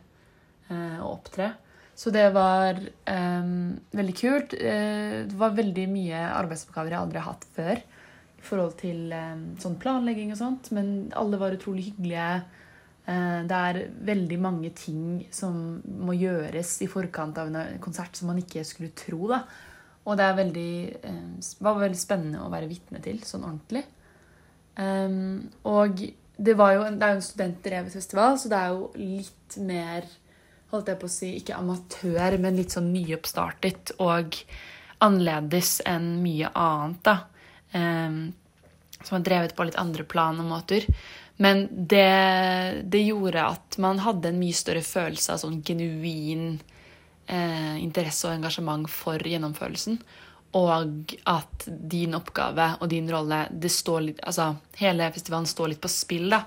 eh, 0.68 0.98
og 1.00 1.18
opptre. 1.18 1.52
Så 2.00 2.08
det 2.14 2.30
var 2.32 2.78
um, 2.80 3.74
veldig 3.92 4.14
kult. 4.16 4.54
Eh, 4.56 5.26
det 5.28 5.36
var 5.36 5.56
veldig 5.56 5.84
mye 5.92 6.20
arbeidsoppgaver 6.32 6.94
jeg 6.94 7.00
aldri 7.02 7.20
har 7.20 7.34
hatt 7.34 7.44
før 7.56 7.82
i 8.40 8.44
forhold 8.46 8.78
til 8.80 9.10
um, 9.12 9.42
sånn 9.60 9.76
planlegging 9.82 10.30
og 10.32 10.38
sånt, 10.40 10.70
men 10.72 11.10
alle 11.20 11.36
var 11.42 11.52
utrolig 11.52 11.90
hyggelige. 11.90 12.38
Uh, 13.04 13.42
Det 13.50 13.58
er 13.58 13.80
veldig 14.08 14.38
mange 14.40 14.70
ting 14.76 15.26
som 15.34 15.82
må 15.84 16.16
gjøres 16.16 16.78
i 16.80 16.88
forkant 16.88 17.36
av 17.42 17.52
en 17.52 17.82
konsert 17.84 18.16
som 18.16 18.32
man 18.32 18.40
ikke 18.40 18.64
skulle 18.64 18.96
tro. 18.96 19.26
da. 19.34 19.42
Og 20.08 20.16
det 20.16 20.30
veldig, 20.40 20.72
um, 21.04 21.36
var 21.60 21.82
veldig 21.84 22.00
spennende 22.00 22.46
å 22.46 22.48
være 22.54 22.70
vitne 22.70 23.02
til, 23.04 23.20
sånn 23.28 23.44
ordentlig. 23.44 23.84
Og 25.68 25.98
det, 26.00 26.54
jo 26.56 26.84
en, 26.86 26.94
det 26.96 27.04
er 27.04 27.12
jo 27.12 27.18
en 27.18 27.26
studentdrevet 27.26 27.92
festival, 27.92 28.38
så 28.40 28.48
det 28.48 28.56
er 28.56 28.70
jo 28.72 28.86
litt 28.96 29.58
mer 29.60 30.06
holdt 30.70 30.90
jeg 30.92 31.00
på 31.00 31.08
å 31.08 31.12
si, 31.12 31.32
ikke 31.38 31.58
amatør, 31.58 32.36
men 32.42 32.58
litt 32.58 32.74
sånn 32.76 32.92
nyoppstartet 32.94 33.94
og 33.98 34.38
annerledes 35.02 35.80
enn 35.88 36.12
mye 36.22 36.52
annet. 36.54 37.02
da. 37.06 37.16
Um, 37.70 38.20
som 39.04 39.16
er 39.16 39.24
drevet 39.24 39.56
på 39.56 39.64
litt 39.64 39.78
andre 39.80 40.04
plan 40.04 40.38
og 40.42 40.48
måter. 40.50 40.84
Men 41.40 41.64
det, 41.70 42.82
det 42.92 43.00
gjorde 43.06 43.46
at 43.46 43.78
man 43.80 44.02
hadde 44.04 44.28
en 44.28 44.40
mye 44.40 44.56
større 44.56 44.82
følelse 44.84 45.32
av 45.32 45.40
sånn 45.40 45.62
genuin 45.64 46.58
eh, 47.24 47.76
interesse 47.80 48.28
og 48.28 48.34
engasjement 48.34 48.90
for 48.92 49.24
gjennomførelsen. 49.24 49.96
Og 50.58 51.14
at 51.30 51.64
din 51.66 52.16
oppgave 52.18 52.72
og 52.82 52.90
din 52.92 53.08
rolle 53.08 53.44
det 53.50 53.70
står 53.72 54.00
litt, 54.08 54.20
altså 54.26 54.50
Hele 54.80 55.08
festivalen 55.14 55.48
står 55.48 55.72
litt 55.72 55.80
på 55.80 55.92
spill. 55.92 56.28
da. 56.34 56.42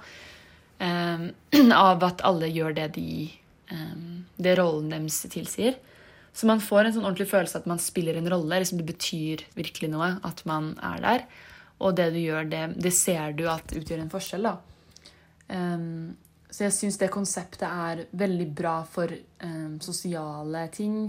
Eh, 0.77 1.25
av 1.87 2.05
at 2.05 2.21
alle 2.27 2.51
gjør 2.53 2.77
det 2.77 2.91
de 2.99 3.31
det 4.37 4.55
rollen 4.59 4.91
deres 4.93 5.21
tilsier. 5.31 5.79
Så 6.33 6.49
man 6.49 6.61
får 6.63 6.87
en 6.87 6.95
sånn 6.95 7.05
ordentlig 7.05 7.29
følelse 7.29 7.61
at 7.61 7.69
man 7.69 7.81
spiller 7.81 8.17
en 8.17 8.29
rolle. 8.29 8.59
liksom 8.61 8.79
Det 8.81 8.89
betyr 8.89 9.45
virkelig 9.57 9.91
noe 9.93 10.15
at 10.25 10.41
man 10.49 10.73
er 10.81 11.03
der. 11.03 11.25
Og 11.83 11.95
det 11.97 12.09
du 12.15 12.19
gjør, 12.23 12.47
det, 12.49 12.63
det 12.81 12.93
ser 12.95 13.35
du 13.37 13.45
at 13.51 13.73
utgjør 13.75 14.01
en 14.01 14.11
forskjell. 14.13 14.49
Ehm, 15.53 16.15
så 16.49 16.67
jeg 16.67 16.75
syns 16.75 16.99
det 17.01 17.13
konseptet 17.13 17.67
er 17.67 18.05
veldig 18.17 18.49
bra 18.55 18.79
for 18.85 19.13
um, 19.43 19.77
sosiale 19.81 20.67
ting. 20.73 21.07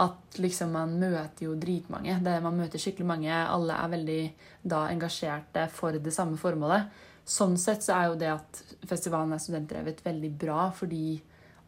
At 0.00 0.38
liksom 0.40 0.72
man 0.74 0.96
møter 1.00 1.46
jo 1.46 1.56
dritmange. 1.60 2.18
Det, 2.24 2.36
man 2.44 2.56
møter 2.60 2.80
skikkelig 2.80 3.08
mange. 3.08 3.32
Alle 3.32 3.76
er 3.78 3.92
veldig 3.92 4.22
da 4.68 4.86
engasjerte 4.92 5.68
for 5.72 5.96
det 5.96 6.12
samme 6.12 6.40
formålet. 6.40 6.88
Sånn 7.28 7.54
sett 7.60 7.84
så 7.84 7.96
er 7.96 8.08
jo 8.10 8.16
det 8.18 8.32
at 8.32 8.62
festivalen 8.88 9.32
er 9.32 9.40
studentdrevet 9.40 10.00
veldig 10.04 10.32
bra, 10.40 10.64
fordi 10.74 11.20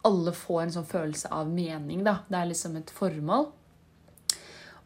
alle 0.05 0.33
får 0.37 0.63
en 0.63 0.75
sånn 0.79 0.89
følelse 0.89 1.31
av 1.33 1.51
mening. 1.51 2.05
da. 2.05 2.19
Det 2.29 2.39
er 2.39 2.51
liksom 2.51 2.77
et 2.81 2.91
formål. 2.95 3.49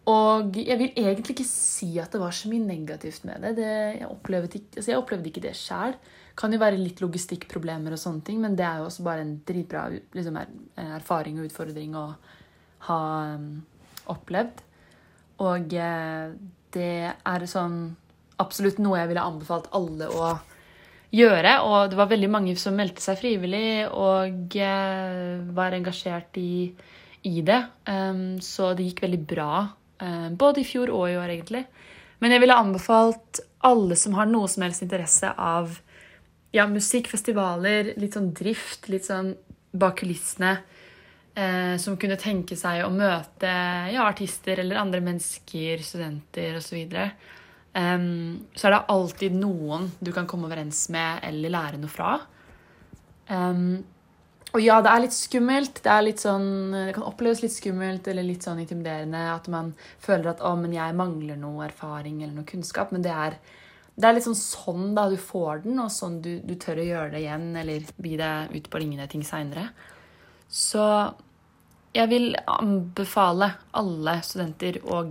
Og 0.09 0.57
jeg 0.57 0.79
vil 0.81 0.95
egentlig 0.97 1.35
ikke 1.35 1.49
si 1.49 1.91
at 2.01 2.15
det 2.15 2.21
var 2.23 2.33
så 2.33 2.49
mye 2.49 2.65
negativt 2.65 3.27
med 3.29 3.43
det. 3.45 3.57
det 3.59 3.73
jeg, 3.99 4.09
opplevde 4.09 4.57
ikke, 4.57 4.79
altså 4.79 4.91
jeg 4.93 5.01
opplevde 5.03 5.29
ikke 5.29 5.45
det 5.45 5.57
sjæl. 5.59 5.97
Kan 6.39 6.55
jo 6.55 6.61
være 6.63 6.79
litt 6.81 7.03
logistikkproblemer, 7.03 7.93
og 7.93 8.01
sånne 8.01 8.25
ting, 8.25 8.39
men 8.41 8.57
det 8.57 8.65
er 8.65 8.79
jo 8.81 8.87
også 8.89 9.05
bare 9.05 9.25
en 9.27 9.35
dritbra 9.45 9.89
liksom, 9.91 10.39
er- 10.39 10.95
erfaring 10.97 11.41
og 11.41 11.51
utfordring 11.51 11.97
å 11.99 12.07
ha 12.89 13.01
um, 13.35 13.51
opplevd. 14.15 14.63
Og 15.45 15.75
eh, 15.75 16.31
det 16.75 16.93
er 17.11 17.47
sånn 17.51 17.97
absolutt 18.39 18.79
noe 18.83 19.01
jeg 19.01 19.11
ville 19.11 19.27
anbefalt 19.29 19.69
alle 19.77 20.09
å 20.09 20.31
gjøre. 21.15 21.55
Og 21.65 21.91
det 21.91 21.99
var 21.99 22.11
veldig 22.11 22.31
mange 22.33 22.55
som 22.61 22.77
meldte 22.79 23.03
seg 23.05 23.19
frivillig 23.21 23.89
og 23.89 24.57
eh, 24.61 25.35
var 25.57 25.77
engasjert 25.77 26.39
i, 26.41 26.71
i 27.29 27.43
det. 27.47 27.61
Um, 27.89 28.39
så 28.45 28.73
det 28.77 28.91
gikk 28.91 29.05
veldig 29.07 29.23
bra. 29.35 29.53
um, 30.03 30.37
både 30.39 30.63
i 30.63 30.69
fjor 30.69 30.93
og 30.95 31.09
i 31.11 31.19
år, 31.19 31.35
egentlig. 31.35 31.65
Men 32.19 32.35
jeg 32.35 32.43
ville 32.43 32.59
anbefalt 32.59 33.43
alle 33.67 33.97
som 33.99 34.15
har 34.19 34.27
noe 34.31 34.49
som 34.51 34.65
helst 34.67 34.83
interesse 34.83 35.31
av 35.35 35.79
ja, 36.55 36.65
musikk, 36.67 37.11
festivaler, 37.11 37.93
litt 38.01 38.17
sånn 38.17 38.33
drift, 38.35 38.89
litt 38.89 39.07
sånn 39.07 39.35
bak 39.79 40.01
kulissene. 40.01 40.57
Eh, 41.39 41.77
som 41.79 41.95
kunne 42.01 42.17
tenke 42.19 42.57
seg 42.59 42.83
å 42.83 42.91
møte 42.91 43.51
ja, 43.93 44.09
artister 44.09 44.59
eller 44.59 44.81
andre 44.81 45.03
mennesker, 45.05 45.85
studenter 45.87 46.57
osv. 46.59 46.81
Um, 47.79 48.49
så 48.59 48.67
er 48.67 48.75
det 48.75 48.87
alltid 48.91 49.37
noen 49.39 49.93
du 50.03 50.11
kan 50.15 50.27
komme 50.27 50.49
overens 50.49 50.89
med 50.91 51.23
eller 51.29 51.53
lære 51.55 51.79
noe 51.79 51.93
fra. 51.93 52.17
Um, 53.29 53.85
og 54.57 54.63
ja, 54.65 54.79
det 54.83 54.91
er 54.91 55.03
litt 55.05 55.15
skummelt. 55.15 55.83
Det, 55.85 55.93
er 55.93 56.07
litt 56.07 56.23
sånn, 56.23 56.73
det 56.73 56.95
kan 56.97 57.05
oppleves 57.07 57.43
litt 57.45 57.53
skummelt 57.53 58.09
eller 58.09 58.25
litt 58.25 58.47
sånn 58.47 58.63
intimiderende 58.63 59.21
at 59.35 59.47
man 59.53 59.75
føler 60.01 60.33
at 60.33 60.43
å, 60.43 60.55
men 60.59 60.73
jeg 60.75 60.97
mangler 60.97 61.39
noe 61.39 61.67
erfaring 61.67 62.23
eller 62.23 62.35
noe 62.41 62.49
kunnskap. 62.49 62.95
Men 62.95 63.05
det 63.05 63.13
er, 63.13 63.37
det 63.95 64.09
er 64.09 64.17
litt 64.17 64.27
sånn 64.27 64.41
sånn 64.41 64.91
da 64.97 65.05
du 65.13 65.19
får 65.21 65.67
den, 65.67 65.77
og 65.85 65.93
sånn 65.93 66.19
du, 66.25 66.33
du 66.41 66.57
tør 66.57 66.81
å 66.81 66.89
gjøre 66.89 67.13
det 67.15 67.23
igjen 67.27 67.51
eller 67.61 67.93
bi 68.01 68.17
deg 68.19 68.57
ut 68.57 68.71
på 68.73 68.83
lignende 68.83 69.11
ting 69.13 69.27
seinere. 69.27 69.69
Så 70.49 70.83
jeg 71.99 72.11
vil 72.13 72.37
anbefale 72.47 73.51
alle 73.79 74.19
studenter 74.23 74.79
å 74.87 75.03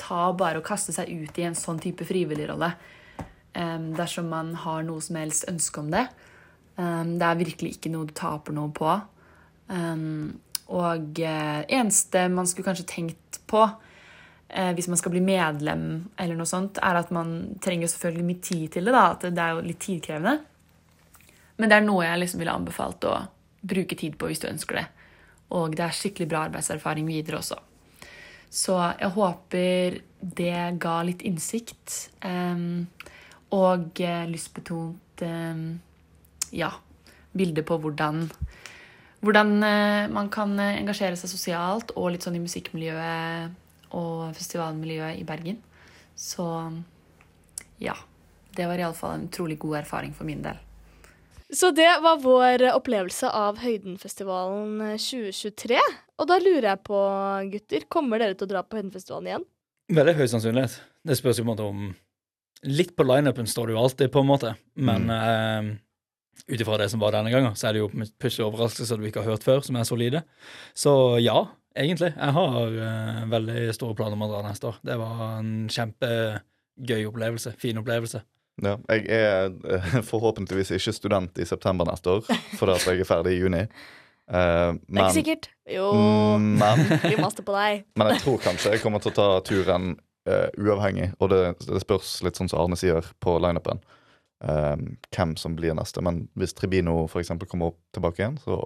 ta 0.00 0.22
bare 0.36 0.60
og 0.60 0.66
kaste 0.66 0.94
seg 0.94 1.10
ut 1.12 1.38
i 1.38 1.46
en 1.46 1.56
sånn 1.58 1.78
type 1.82 2.06
frivilligrolle. 2.08 2.72
Um, 3.56 3.92
dersom 3.96 4.28
man 4.28 4.52
har 4.66 4.82
noe 4.84 5.00
som 5.04 5.16
helst 5.20 5.46
ønske 5.48 5.80
om 5.80 5.92
det. 5.94 6.04
Um, 6.76 7.14
det 7.20 7.28
er 7.28 7.38
virkelig 7.40 7.76
ikke 7.76 7.92
noe 7.94 8.08
du 8.08 8.12
taper 8.16 8.56
noe 8.56 8.72
på. 8.74 8.90
Um, 9.70 10.34
og 10.66 11.20
eneste 11.22 12.26
man 12.32 12.48
skulle 12.50 12.66
kanskje 12.66 12.88
tenkt 12.90 13.38
på 13.46 13.62
eh, 13.62 14.72
hvis 14.74 14.88
man 14.90 14.98
skal 14.98 15.12
bli 15.14 15.20
medlem, 15.22 16.08
eller 16.18 16.34
noe 16.34 16.48
sånt, 16.50 16.80
er 16.82 16.98
at 16.98 17.12
man 17.14 17.54
trenger 17.62 17.90
selvfølgelig 17.92 18.26
mye 18.26 18.42
tid 18.42 18.64
til 18.74 18.90
det. 18.90 18.94
da, 18.96 19.04
at 19.12 19.28
Det 19.30 19.44
er 19.44 19.54
jo 19.54 19.62
litt 19.62 19.78
tidkrevende. 19.84 20.40
Men 21.56 21.70
det 21.70 21.78
er 21.78 21.86
noe 21.86 22.02
jeg 22.02 22.18
liksom 22.18 22.42
ville 22.42 22.56
anbefalt 22.58 23.06
å 23.06 23.14
bruke 23.62 23.94
tid 23.94 24.18
på 24.18 24.26
hvis 24.26 24.42
du 24.42 24.48
ønsker 24.50 24.80
det. 24.80 24.86
Og 25.54 25.76
det 25.78 25.84
er 25.84 25.94
skikkelig 25.94 26.28
bra 26.30 26.46
arbeidserfaring 26.48 27.06
videre 27.06 27.38
også. 27.38 27.58
Så 28.50 28.76
jeg 28.98 29.12
håper 29.14 29.98
det 30.20 30.78
ga 30.82 30.96
litt 31.06 31.22
innsikt. 31.26 32.10
Um, 32.24 32.86
og 33.54 34.00
eh, 34.02 34.24
lystbetont 34.26 35.22
um, 35.22 35.60
ja, 36.50 36.72
bilde 37.36 37.62
på 37.62 37.78
hvordan, 37.78 38.24
hvordan 39.22 39.52
uh, 39.62 40.08
man 40.10 40.32
kan 40.34 40.56
eh, 40.58 40.80
engasjere 40.80 41.18
seg 41.20 41.30
sosialt 41.30 41.94
og 41.94 42.10
litt 42.10 42.26
sånn 42.26 42.40
i 42.40 42.42
musikkmiljøet 42.42 43.94
og 43.94 44.34
festivalmiljøet 44.34 45.22
i 45.22 45.24
Bergen. 45.28 45.62
Så 46.18 46.48
ja. 47.78 47.94
Det 48.56 48.64
var 48.64 48.80
iallfall 48.80 49.18
en 49.18 49.26
utrolig 49.28 49.58
god 49.60 49.82
erfaring 49.82 50.14
for 50.16 50.24
min 50.24 50.40
del. 50.40 50.56
Så 51.54 51.70
det 51.70 51.90
var 52.02 52.18
vår 52.24 52.64
opplevelse 52.72 53.28
av 53.30 53.60
Høydenfestivalen 53.62 54.96
2023. 54.98 55.78
Og 56.18 56.26
da 56.30 56.40
lurer 56.42 56.72
jeg 56.72 56.82
på, 56.88 57.02
gutter, 57.52 57.86
kommer 57.92 58.22
dere 58.22 58.34
til 58.34 58.48
å 58.48 58.52
dra 58.56 58.64
på 58.66 58.80
Høydenfestivalen 58.80 59.30
igjen? 59.30 59.46
Veldig 59.94 60.16
høy 60.18 60.26
sannsynlighet. 60.32 60.80
Det 61.06 61.14
spørs 61.18 61.38
jo 61.38 61.46
på 61.46 61.50
en 61.50 61.54
måte 61.54 61.70
om 61.70 61.86
Litt 62.66 62.94
på 62.96 63.04
lineupen 63.04 63.46
står 63.46 63.68
det 63.68 63.74
jo 63.74 63.80
alltid, 63.82 64.08
på 64.10 64.22
en 64.24 64.28
måte, 64.30 64.50
men 64.80 65.10
eh, 65.12 65.66
ut 66.48 66.60
ifra 66.60 66.78
det 66.80 66.88
som 66.90 67.02
var 67.02 67.14
denne 67.14 67.30
gangen, 67.30 67.54
så 67.58 67.68
er 67.68 67.76
det 67.76 67.82
jo 67.82 67.90
plutselig 67.92 68.46
overraskelser 68.46 68.98
du 68.98 69.04
ikke 69.06 69.22
har 69.22 69.34
hørt 69.34 69.44
før, 69.46 69.60
som 69.62 69.76
er 69.78 69.86
solide. 69.86 70.22
Så 70.74 70.92
ja, 71.22 71.36
egentlig. 71.76 72.12
Jeg 72.16 72.36
har 72.36 72.76
uh, 72.76 73.22
veldig 73.30 73.74
store 73.76 73.96
planer 73.98 74.18
om 74.18 74.24
å 74.26 74.30
dra 74.30 74.42
neste 74.46 74.70
år. 74.70 74.80
Det 74.88 74.96
var 75.00 75.22
en 75.38 75.52
kjempegøy 75.72 77.06
opplevelse. 77.10 77.54
Fin 77.60 77.80
opplevelse. 77.80 78.22
Ja, 78.64 78.76
jeg 78.88 79.04
er 79.12 79.50
eh, 79.68 79.96
forhåpentligvis 80.10 80.70
ikke 80.78 80.94
student 80.96 81.38
i 81.38 81.44
september 81.44 81.84
neste 81.88 82.14
år, 82.14 82.22
fordi 82.56 82.72
at 82.78 82.86
jeg 82.88 83.02
er 83.04 83.08
ferdig 83.08 83.34
i 83.36 83.40
juni. 83.42 83.64
Eh, 84.30 84.70
Det 84.80 84.96
er 84.96 85.02
ikke 85.02 85.18
sikkert. 85.18 85.48
Jo, 85.68 85.90
Mm, 85.92 86.46
men, 86.62 86.84
vi 87.10 87.16
master 87.20 87.44
på 87.44 87.52
deg. 87.56 87.84
men 87.98 88.12
jeg 88.14 88.22
tror 88.24 88.40
kanskje 88.46 88.72
jeg 88.72 88.82
kommer 88.84 89.02
til 89.04 89.12
å 89.12 89.16
ta 89.18 89.26
turen 89.46 89.92
uh, 90.28 90.48
uavhengig. 90.56 91.10
Og 91.20 91.30
det, 91.30 91.42
det 91.66 91.82
spørs 91.84 92.16
litt 92.24 92.38
sånn 92.40 92.48
som 92.48 92.62
Arne 92.64 92.78
sier 92.80 93.04
på 93.22 93.36
lineupen, 93.42 93.82
uh, 94.46 94.76
hvem 95.14 95.36
som 95.36 95.54
blir 95.58 95.76
neste. 95.76 96.00
Men 96.04 96.24
hvis 96.38 96.56
Tribino 96.56 97.04
for 97.12 97.20
eksempel 97.22 97.48
kommer 97.50 97.72
opp 97.74 97.80
tilbake 97.96 98.22
igjen, 98.24 98.40
så 98.42 98.62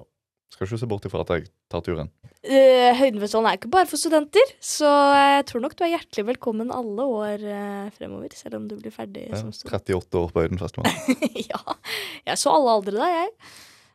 skal 0.51 0.67
ikke 0.67 0.79
se 0.83 0.89
bort 0.91 1.07
ifra 1.07 1.23
at 1.25 1.33
jeg 1.37 1.47
tar 1.71 1.83
turen. 1.87 2.11
Uh, 2.41 2.91
Høydenfestivalen 2.99 3.51
er 3.51 3.59
ikke 3.59 3.71
bare 3.73 3.89
for 3.89 4.01
studenter, 4.01 4.53
så 4.65 4.89
jeg 5.15 5.47
tror 5.51 5.63
nok 5.65 5.77
du 5.79 5.85
er 5.87 5.93
hjertelig 5.95 6.25
velkommen 6.33 6.73
alle 6.75 7.07
år 7.07 7.45
uh, 7.45 7.91
fremover, 7.97 8.33
selv 8.37 8.59
om 8.59 8.69
du 8.71 8.77
blir 8.81 8.95
ferdig 8.95 9.27
Ja, 9.29 9.41
som 9.41 9.53
student. 9.55 9.75
38 9.93 10.23
år 10.23 10.33
på 10.35 10.45
Høydenfestivalen. 10.45 11.21
ja. 11.53 11.61
Jeg 12.31 12.41
så 12.43 12.55
alle 12.57 12.77
aldre 12.79 12.97
da, 12.97 13.11
jeg. 13.15 13.31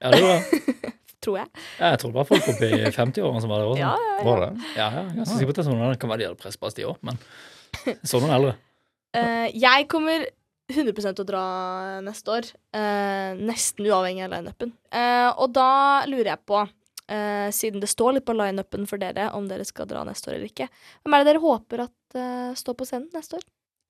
Ja, 0.04 0.14
det 0.14 0.22
var 0.26 0.46
Tror 1.26 1.40
jeg. 1.40 1.50
ja, 1.80 1.88
Jeg 1.90 2.00
tror 2.02 2.12
det 2.12 2.18
var 2.20 2.28
folk 2.30 2.48
oppe 2.52 2.68
i 2.70 2.90
50-årene 2.94 3.40
som 3.42 3.50
var 3.50 3.64
der 3.64 3.70
også. 3.72 3.82
Ja, 3.82 3.94
ja, 3.98 4.16
ja. 4.20 4.26
Var 4.28 4.42
det? 4.44 4.50
Ja, 4.76 4.86
ja, 4.86 4.90
jeg 4.94 5.06
er 5.10 5.16
ganske 5.20 5.38
sikker 5.40 5.50
på 5.50 5.54
at 5.56 5.58
det 5.58 5.64
er 5.64 5.70
sånn 5.72 5.80
det 5.90 6.00
kan 6.04 6.12
være 6.12 6.22
de 6.22 6.28
hadde 6.30 6.42
presspass 6.44 6.78
de 6.78 6.86
òg, 6.86 7.00
men 7.08 7.18
så 8.06 8.22
noen 8.22 8.34
eldre. 8.36 8.52
Uh, 9.16 9.48
jeg 9.58 9.88
kommer 9.90 10.28
100 10.72 10.96
til 11.14 11.24
å 11.24 11.28
dra 11.28 11.44
neste 12.02 12.32
år. 12.32 12.48
eh, 12.74 13.36
nesten 13.38 13.86
uavhengig 13.86 14.26
av 14.26 14.32
lineupen. 14.34 14.74
Eh, 14.92 15.30
og 15.38 15.54
da 15.54 16.06
lurer 16.10 16.32
jeg 16.34 16.46
på, 16.46 16.62
eh, 17.08 17.50
siden 17.52 17.82
det 17.82 17.90
står 17.90 18.14
litt 18.18 18.26
på 18.26 18.34
lineupen 18.34 18.88
for 18.88 18.98
dere, 18.98 19.32
om 19.34 19.48
dere 19.48 19.66
skal 19.66 19.86
dra 19.86 20.04
neste 20.04 20.32
år 20.32 20.36
eller 20.40 20.50
ikke, 20.50 20.70
hvem 21.04 21.14
er 21.14 21.24
det 21.24 21.34
dere 21.34 21.44
håper 21.44 21.86
at 21.86 22.16
eh, 22.16 22.54
står 22.58 22.78
på 22.80 22.86
scenen 22.86 23.10
neste 23.14 23.38
år? 23.38 23.46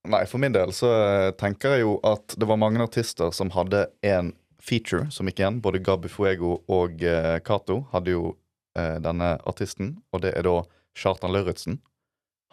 Nei, 0.06 0.26
for 0.30 0.38
min 0.38 0.54
del 0.54 0.74
så 0.76 0.92
eh, 0.94 1.32
tenker 1.32 1.76
jeg 1.76 1.86
jo 1.86 2.00
at 2.06 2.36
det 2.38 2.46
var 2.46 2.62
mange 2.62 2.84
artister 2.84 3.32
som 3.34 3.50
hadde 3.56 3.88
en 4.06 4.34
feature 4.62 5.10
som 5.12 5.30
gikk 5.30 5.40
igjen. 5.42 5.62
Både 5.62 5.82
Gabi 5.82 6.10
Fuego 6.10 6.60
og 6.68 7.02
eh, 7.02 7.40
Cato 7.46 7.86
hadde 7.94 8.14
jo 8.14 8.36
eh, 8.78 8.98
denne 9.02 9.36
artisten, 9.46 9.96
og 10.14 10.22
det 10.26 10.36
er 10.38 10.46
da 10.46 10.60
Kjartan 10.96 11.34
Lauritzen. 11.34 11.80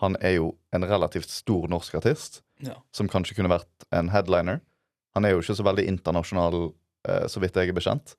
Han 0.03 0.17
er 0.21 0.37
jo 0.41 0.53
en 0.75 0.85
relativt 0.89 1.31
stor 1.31 1.69
norsk 1.71 1.95
artist, 2.01 2.43
Ja. 2.63 2.75
som 2.95 3.09
kanskje 3.11 3.35
kunne 3.39 3.51
vært 3.51 3.87
en 3.93 4.11
headliner. 4.11 4.61
Han 5.15 5.25
er 5.27 5.33
jo 5.35 5.41
ikke 5.43 5.57
så 5.59 5.65
veldig 5.67 5.87
internasjonal, 5.91 6.73
eh, 7.09 7.27
så 7.31 7.41
vidt 7.43 7.55
jeg 7.59 7.69
er 7.71 7.77
bekjent. 7.77 8.15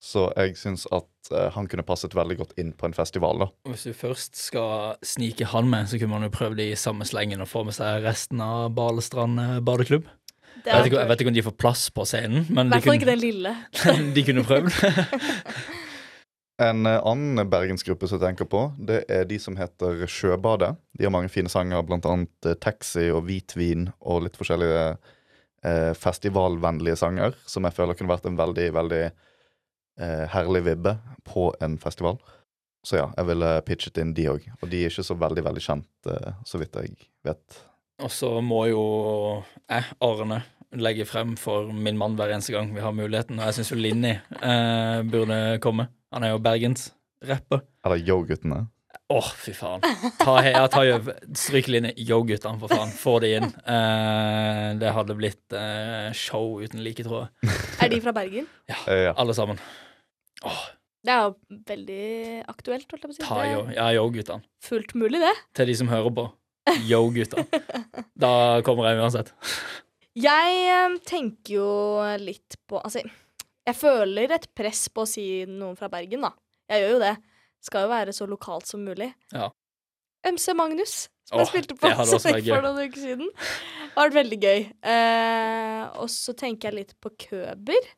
Så 0.00 0.28
jeg 0.36 0.54
syns 0.54 0.84
at 0.94 1.32
eh, 1.34 1.48
han 1.56 1.66
kunne 1.66 1.82
passet 1.82 2.14
veldig 2.14 2.36
godt 2.38 2.52
inn 2.62 2.70
på 2.72 2.86
en 2.86 2.94
festival, 2.94 3.38
da. 3.42 3.48
Og 3.66 3.72
Hvis 3.74 3.82
du 3.88 3.92
først 3.98 4.36
skal 4.38 4.94
snike 5.02 5.48
han 5.50 5.66
med, 5.70 5.88
så 5.90 5.98
kunne 5.98 6.14
man 6.14 6.22
jo 6.28 6.30
prøvd 6.30 6.60
i 6.62 6.68
samme 6.78 7.02
slengen 7.08 7.42
å 7.42 7.48
få 7.50 7.64
med 7.66 7.74
seg 7.74 8.04
resten 8.06 8.40
av 8.44 8.70
Balestrand 8.78 9.42
eh, 9.42 9.58
badeklubb. 9.60 10.06
Jeg 10.64 10.74
vet, 10.74 10.86
ikke, 10.90 10.98
jeg 11.02 11.08
vet 11.08 11.20
ikke 11.22 11.30
om 11.30 11.34
de 11.38 11.42
får 11.48 11.56
plass 11.58 11.82
på 11.94 12.04
scenen, 12.06 12.46
men 12.50 12.66
I 12.66 12.70
de 12.70 12.74
hvert 12.76 12.86
fall 12.88 12.98
ikke 12.98 13.10
den 13.10 13.20
lille. 13.22 13.52
de 14.14 14.24
kunne 14.26 14.46
prøvd. 14.46 14.70
En 16.58 16.86
eh, 16.86 16.98
annen 17.06 17.50
bergensgruppe 17.50 18.08
som 18.08 18.18
jeg 18.18 18.24
tenker 18.32 18.48
på, 18.50 18.64
det 18.82 19.04
er 19.12 19.28
de 19.30 19.38
som 19.38 19.54
heter 19.58 20.02
Sjøbadet. 20.10 20.72
De 20.98 21.06
har 21.06 21.14
mange 21.14 21.30
fine 21.30 21.50
sanger, 21.52 21.86
annet 21.94 22.48
eh, 22.48 22.58
Taxi 22.58 23.06
og 23.14 23.28
Hvitvin 23.28 23.88
og 24.00 24.24
litt 24.24 24.38
forskjellige 24.38 24.82
eh, 25.62 25.92
festivalvennlige 25.94 26.98
sanger, 26.98 27.38
som 27.46 27.66
jeg 27.66 27.76
føler 27.76 27.98
kunne 27.98 28.10
vært 28.10 28.26
en 28.26 28.40
veldig, 28.40 28.66
veldig 28.74 29.04
eh, 29.06 30.24
herlig 30.34 30.64
vibbe 30.66 30.96
på 31.28 31.52
en 31.62 31.78
festival. 31.78 32.18
så 32.86 32.96
ja, 32.96 33.06
jeg 33.16 33.26
ville 33.28 33.48
pitchet 33.66 33.98
inn 34.00 34.14
de 34.16 34.28
òg. 34.30 34.44
Og 34.62 34.70
de 34.70 34.82
er 34.82 34.90
ikke 34.90 35.06
så 35.06 35.14
veldig, 35.18 35.44
veldig 35.44 35.62
kjent, 35.62 35.90
eh, 36.10 36.30
så 36.46 36.58
vidt 36.58 36.74
jeg 36.74 36.94
vet. 37.26 37.62
Og 38.02 38.10
så 38.14 38.32
må 38.42 38.64
jo 38.70 38.82
jeg, 39.68 39.84
Arne, 40.02 40.42
legge 40.78 41.06
frem 41.08 41.36
for 41.40 41.70
min 41.72 41.98
mann 41.98 42.14
hver 42.18 42.34
eneste 42.34 42.54
gang 42.54 42.74
vi 42.74 42.82
har 42.82 42.94
muligheten. 42.94 43.38
Og 43.38 43.46
jeg 43.46 43.58
syns 43.58 43.72
jo 43.74 43.78
Linni 43.78 44.14
eh, 44.14 45.00
burde 45.06 45.58
komme. 45.64 45.88
Han 46.14 46.24
er 46.24 46.32
jo 46.34 46.40
bergensrapper. 46.44 47.62
Eller 47.84 48.00
Yo-guttene. 48.06 48.66
Åh, 49.12 49.28
fy 49.40 49.52
faen. 49.56 49.80
Ta, 50.20 50.34
he- 50.44 50.52
ja, 50.52 50.66
ta 50.68 50.82
jo, 50.84 50.98
Stryk 51.36 51.68
Linni. 51.72 51.94
Yo, 51.96 52.18
guttene, 52.28 52.58
for 52.60 52.68
faen. 52.72 52.90
Få 52.92 53.14
de 53.24 53.30
inn. 53.38 53.46
Eh, 53.64 54.64
det 54.80 54.90
hadde 54.92 55.16
blitt 55.16 55.54
eh, 55.56 56.10
show 56.16 56.58
uten 56.60 56.82
like, 56.84 57.04
tror 57.06 57.26
jeg. 57.26 57.54
Er 57.84 57.92
de 57.92 58.00
fra 58.04 58.12
Bergen? 58.16 58.48
Eh, 58.68 59.04
ja. 59.06 59.14
Alle 59.16 59.36
sammen. 59.36 59.60
Oh. 60.44 60.60
Det 61.04 61.14
er 61.14 61.22
jo 61.24 61.60
veldig 61.70 62.02
aktuelt, 62.52 62.88
holdt 62.90 63.04
jeg 63.06 63.08
på 63.08 63.14
å 63.14 63.16
si. 63.16 63.24
ta 63.24 63.44
jo, 63.48 63.52
yo. 63.62 63.62
Ja, 63.78 63.86
yo, 63.96 64.04
guttene. 64.12 64.44
fullt 64.66 64.92
mulig, 64.98 65.22
det. 65.24 65.32
Til 65.56 65.70
de 65.70 65.76
som 65.80 65.88
hører 65.92 66.12
på. 66.18 66.26
Yo, 66.90 66.98
guttene. 67.14 67.46
Da 68.18 68.32
kommer 68.66 68.90
jeg 68.90 69.00
uansett. 69.00 69.30
Jeg 70.18 70.58
eh, 70.68 70.98
tenker 71.08 71.54
jo 71.54 71.68
litt 72.20 72.58
på 72.68 72.80
Altså, 72.82 73.04
jeg 73.68 73.76
føler 73.78 74.34
et 74.36 74.48
press 74.56 74.86
på 74.92 75.04
å 75.04 75.08
si 75.10 75.26
noen 75.50 75.76
fra 75.78 75.88
Bergen, 75.92 76.24
da. 76.26 76.32
Jeg 76.72 76.82
gjør 76.84 76.94
jo 76.96 77.00
det. 77.04 77.14
Skal 77.68 77.84
jo 77.86 77.92
være 77.92 78.12
så 78.16 78.26
lokalt 78.30 78.66
som 78.70 78.84
mulig. 78.86 79.12
Ja. 79.34 79.48
MC 80.26 80.52
Magnus, 80.58 81.08
som 81.28 81.38
Åh, 81.38 81.44
jeg 81.44 81.48
spilte 81.52 81.76
på 81.78 81.88
for 81.90 82.62
noen 82.64 82.82
uker 82.88 83.00
siden. 83.00 83.28
Det 83.30 83.94
har 83.96 84.08
vært 84.10 84.18
veldig 84.18 84.38
gøy. 84.42 84.60
Eh, 84.92 85.82
og 86.02 86.08
så 86.12 86.34
tenker 86.38 86.68
jeg 86.70 86.78
litt 86.80 86.94
på 87.02 87.10
Køber. 87.28 87.88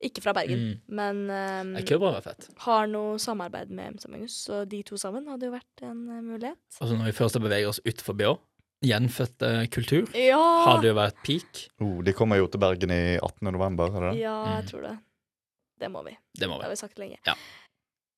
Ikke 0.00 0.22
fra 0.24 0.32
Bergen, 0.32 0.60
Mm. 0.60 0.76
men 0.96 1.74
eh, 1.76 2.20
fett. 2.24 2.46
har 2.64 2.86
noe 2.88 3.18
samarbeid 3.20 3.68
med 3.70 3.96
MC 3.98 4.08
Magnus, 4.08 4.32
så 4.46 4.62
de 4.66 4.82
to 4.82 4.96
sammen 4.96 5.26
hadde 5.28 5.44
jo 5.44 5.52
vært 5.52 5.82
en 5.84 6.08
eh, 6.08 6.22
mulighet. 6.24 6.56
Og 6.80 6.88
så 6.88 6.96
når 6.96 7.10
vi 7.10 7.12
først 7.18 7.36
beveger 7.42 7.68
oss 7.68 7.80
utenfor 7.84 8.16
BH, 8.16 8.38
gjenfødt 8.82 9.44
kultur, 9.70 10.08
Ja! 10.16 10.40
hadde 10.64 10.88
jo 10.88 10.94
vært 10.96 11.20
peak. 11.22 11.66
Oh, 11.84 12.00
de 12.00 12.14
kommer 12.16 12.40
jo 12.40 12.46
til 12.48 12.60
Bergen 12.62 12.90
i 12.96 13.18
18. 13.20 13.52
november, 13.52 13.92
er 13.92 14.00
det 14.00 14.12
det? 14.14 14.20
Ja, 14.22 14.38
jeg 14.56 14.64
Mm. 14.64 14.68
tror 14.70 14.82
det. 14.88 14.98
Det 15.80 15.90
må 15.92 16.04
vi. 16.06 16.14
Det 16.36 16.48
må 16.50 16.60
Det 16.60 16.68
har 16.68 16.72
vi. 16.72 16.76
vi 16.76 16.84
sagt 16.84 17.00
lenge. 17.00 17.18
Ja. 17.26 17.34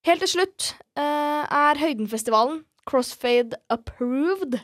Helt 0.08 0.24
til 0.24 0.32
slutt 0.32 0.68
uh, 0.98 1.46
er 1.46 1.80
Høydenfestivalen 1.80 2.64
Crossfade 2.88 3.58
approved. 3.70 4.58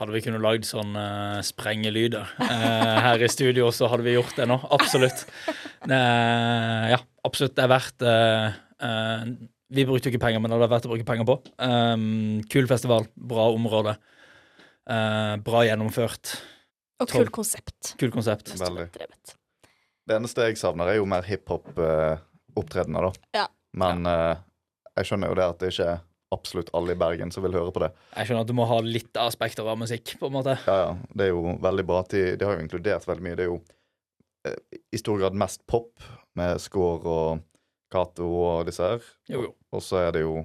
Hadde 0.00 0.14
vi 0.14 0.22
kunnet 0.24 0.40
lagd 0.40 0.64
sånn 0.64 0.94
uh, 0.96 1.42
sprengelyder 1.44 2.30
uh, 2.40 3.00
her 3.04 3.20
i 3.20 3.28
studio, 3.28 3.68
så 3.74 3.90
hadde 3.92 4.06
vi 4.06 4.14
gjort 4.16 4.32
det 4.38 4.46
nå. 4.48 4.56
Absolutt. 4.72 5.26
Uh, 5.84 6.86
ja, 6.94 7.00
absolutt. 7.28 7.58
Det 7.58 7.66
er 7.66 7.74
verdt 7.74 8.06
Vi 9.70 9.84
brukte 9.86 10.08
jo 10.08 10.14
ikke 10.14 10.24
penger, 10.24 10.40
men 10.40 10.54
det 10.54 10.56
er 10.56 10.72
verdt 10.72 10.88
å 10.88 10.94
bruke 10.94 11.06
penger 11.06 11.28
på. 11.28 11.36
Um, 11.60 12.40
kul 12.50 12.70
festival, 12.70 13.04
bra 13.14 13.50
område. 13.52 13.98
Eh, 14.90 15.34
bra 15.46 15.64
gjennomført. 15.66 16.34
Og 17.00 17.10
kult 17.10 17.32
konsept. 17.34 17.94
Kul 18.00 18.12
konsept. 18.12 18.50
Veldig. 18.58 18.88
Det 18.90 20.16
eneste 20.16 20.48
jeg 20.48 20.58
savner, 20.58 20.90
er 20.90 20.98
jo 20.98 21.06
mer 21.08 21.26
hiphop-opptredener, 22.50 23.08
da. 23.08 23.40
Ja. 23.40 23.48
Men 23.72 24.06
eh, 24.06 24.36
jeg 24.98 25.10
skjønner 25.10 25.32
jo 25.32 25.38
det 25.38 25.48
at 25.48 25.60
det 25.62 25.72
ikke 25.72 25.90
er 25.94 26.00
absolutt 26.30 26.70
alle 26.78 26.94
i 26.94 26.98
Bergen 26.98 27.32
som 27.34 27.42
vil 27.42 27.56
høre 27.56 27.72
på 27.74 27.82
det. 27.82 27.90
Jeg 28.14 28.28
skjønner 28.28 28.44
at 28.44 28.50
du 28.50 28.56
må 28.58 28.66
ha 28.70 28.78
litt 28.84 29.18
aspekter 29.18 29.66
av 29.66 29.78
musikk, 29.80 30.14
på 30.20 30.30
en 30.30 30.36
måte. 30.38 30.56
Ja, 30.66 30.76
ja. 30.84 30.90
Det 31.10 31.26
er 31.26 31.32
jo 31.32 31.56
veldig 31.62 31.86
bra 31.88 32.02
at 32.04 32.14
de, 32.14 32.24
de 32.38 32.46
har 32.46 32.56
jo 32.56 32.64
inkludert 32.64 33.06
veldig 33.08 33.26
mye. 33.26 33.38
Det 33.38 33.46
er 33.46 33.50
jo 33.50 33.60
eh, 34.46 34.80
i 34.94 35.00
stor 35.00 35.18
grad 35.22 35.38
mest 35.38 35.64
pop, 35.70 35.92
med 36.38 36.62
Skår 36.62 37.06
og 37.10 37.40
Cato 37.90 38.28
og 38.30 38.68
disse 38.68 38.86
her. 38.86 39.10
Jo, 39.32 39.48
jo. 39.48 39.54
Og 39.74 39.82
så 39.82 40.04
er 40.04 40.14
det 40.14 40.24
jo 40.26 40.44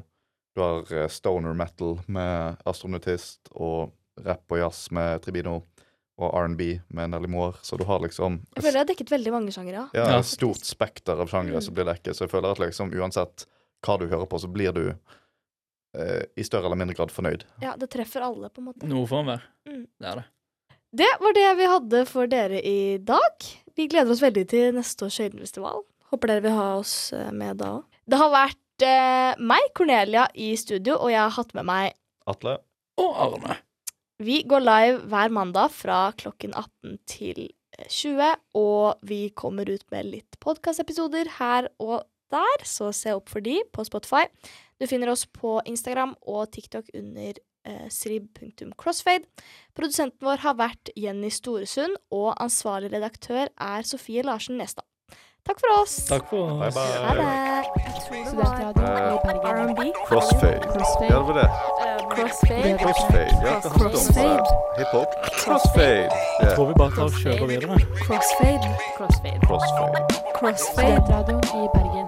Du 0.56 0.64
har 0.64 0.88
eh, 0.96 1.10
stoner 1.12 1.54
metal 1.54 1.98
med 2.08 2.62
Astronautist, 2.66 3.52
og 3.52 3.92
rap 4.24 4.54
og 4.56 4.62
jazz 4.62 4.88
med 4.96 5.20
Tribino, 5.22 5.60
og 6.18 6.32
R&B 6.40 6.80
med 6.96 7.10
Nelly 7.12 7.28
Moore. 7.28 7.58
Så 7.62 7.78
du 7.78 7.84
har 7.84 8.00
liksom 8.00 8.40
Jeg 8.56 8.64
føler 8.64 8.78
jeg 8.80 8.86
har 8.86 8.92
dekket 8.94 9.12
veldig 9.12 9.32
mange 9.36 9.52
sjangere. 9.52 9.90
ja. 9.94 10.06
ja, 10.14 10.20
et 10.20 10.26
stort 10.30 10.64
spekter 10.64 11.20
av 11.20 11.28
sjangere 11.32 11.60
Mm. 11.60 11.66
som 11.68 11.74
blir 11.76 11.86
dekket. 11.90 12.16
Så 12.16 12.24
jeg 12.26 12.32
føler 12.32 12.52
at 12.56 12.60
liksom 12.64 12.94
uansett 12.96 13.46
hva 13.86 13.98
du 14.00 14.08
hører 14.08 14.26
på, 14.26 14.40
så 14.40 14.48
blir 14.52 14.72
du 14.74 14.86
eh, 15.98 16.24
i 16.38 16.44
større 16.44 16.66
eller 16.70 16.80
mindre 16.80 16.96
grad 16.98 17.12
fornøyd. 17.14 17.44
Ja, 17.62 17.76
det 17.80 17.90
treffer 17.94 18.24
alle, 18.26 18.50
på 18.50 18.62
en 18.64 18.70
måte. 18.72 18.88
Noe 18.90 19.06
for 19.08 19.22
enhver. 19.24 19.44
Mm. 19.68 19.84
Det 20.00 20.08
er 20.12 20.22
det. 20.22 20.26
Det 20.96 21.10
var 21.20 21.34
det 21.36 21.48
vi 21.60 21.66
hadde 21.68 22.06
for 22.08 22.28
dere 22.32 22.62
i 22.64 22.98
dag. 23.04 23.50
Vi 23.76 23.88
gleder 23.92 24.12
oss 24.16 24.22
veldig 24.24 24.46
til 24.48 24.72
neste 24.78 25.06
års 25.10 25.18
Høydenfestival. 25.20 25.84
Håper 26.14 26.32
dere 26.32 26.44
vil 26.46 26.56
ha 26.56 26.70
oss 26.80 27.12
eh, 27.14 27.32
med 27.36 27.58
da 27.60 27.74
òg. 27.82 27.84
Det 28.08 28.20
har 28.22 28.32
vært 28.32 28.86
eh, 28.88 29.36
meg, 29.44 29.68
Cornelia, 29.76 30.28
i 30.36 30.54
studio, 30.56 30.96
og 31.02 31.12
jeg 31.12 31.20
har 31.20 31.34
hatt 31.36 31.52
med 31.58 31.66
meg 31.68 31.94
Atle? 32.32 32.58
Og 33.02 33.12
Arne. 33.26 33.58
Vi 34.24 34.44
går 34.48 34.64
live 34.64 35.00
hver 35.12 35.32
mandag 35.34 35.74
fra 35.76 36.00
klokken 36.16 36.54
18 36.56 37.00
til 37.10 37.42
eh, 37.50 37.88
20, 37.92 38.30
og 38.56 39.02
vi 39.04 39.28
kommer 39.36 39.68
ut 39.68 39.84
med 39.92 40.08
litt 40.08 40.38
podkastepisoder 40.40 41.34
her 41.40 41.68
og 41.84 42.06
der, 42.32 42.64
så 42.64 42.94
se 42.96 43.12
opp 43.16 43.28
for 43.30 43.44
de 43.44 43.60
på 43.76 43.84
Spotify. 43.86 44.24
Du 44.80 44.88
finner 44.88 45.12
oss 45.12 45.26
på 45.28 45.60
Instagram 45.68 46.16
og 46.24 46.48
TikTok 46.56 46.88
under 46.96 47.36
eh, 47.68 47.86
srib.crossfade. 47.92 49.28
Produsenten 49.76 50.26
vår 50.26 50.46
har 50.48 50.58
vært 50.64 50.94
Jenny 50.96 51.30
Storesund, 51.30 52.00
og 52.16 52.34
ansvarlig 52.40 52.94
redaktør 52.96 53.52
er 53.52 53.84
Sofie 53.84 54.24
Larsen 54.24 54.58
Nestad. 54.62 54.88
Takk 55.46 55.60
for 55.62 55.76
oss. 55.76 56.00
Takk 56.08 56.32
for 56.32 56.64
oss. 56.66 56.74
bye. 56.74 57.04
Ha 57.06 57.14
det. 57.20 58.00
Studentradioen 58.08 58.80
i 58.80 59.20
Bergen. 59.28 59.76
R&B. 59.76 59.92
Crossfade. 60.08 60.64
Crossfade. 60.72 61.12
Det 61.12 61.22
var 61.28 61.44
det. 61.44 61.95
Crossfade. 62.10 62.78
Crossfade. 62.84 63.32
Ja, 63.46 63.56
om? 63.56 63.72
Crossfade. 63.72 64.44
Hiphop. 64.78 65.08
Crossfade. 65.44 66.10
Jeg 66.42 66.56
tror 66.56 66.66
vi 66.68 66.74
bare 66.78 66.92
tar 66.96 67.04
og 67.04 67.12
kjører 67.12 67.46
videre. 67.48 67.80
Crossfade. 68.06 68.68
Crossfade. 68.98 69.40
Crossfade. 69.48 69.98
Crossfade. 70.38 71.02
Studentradioen 71.02 71.44
i 71.44 71.68
Bergen. 71.76 72.08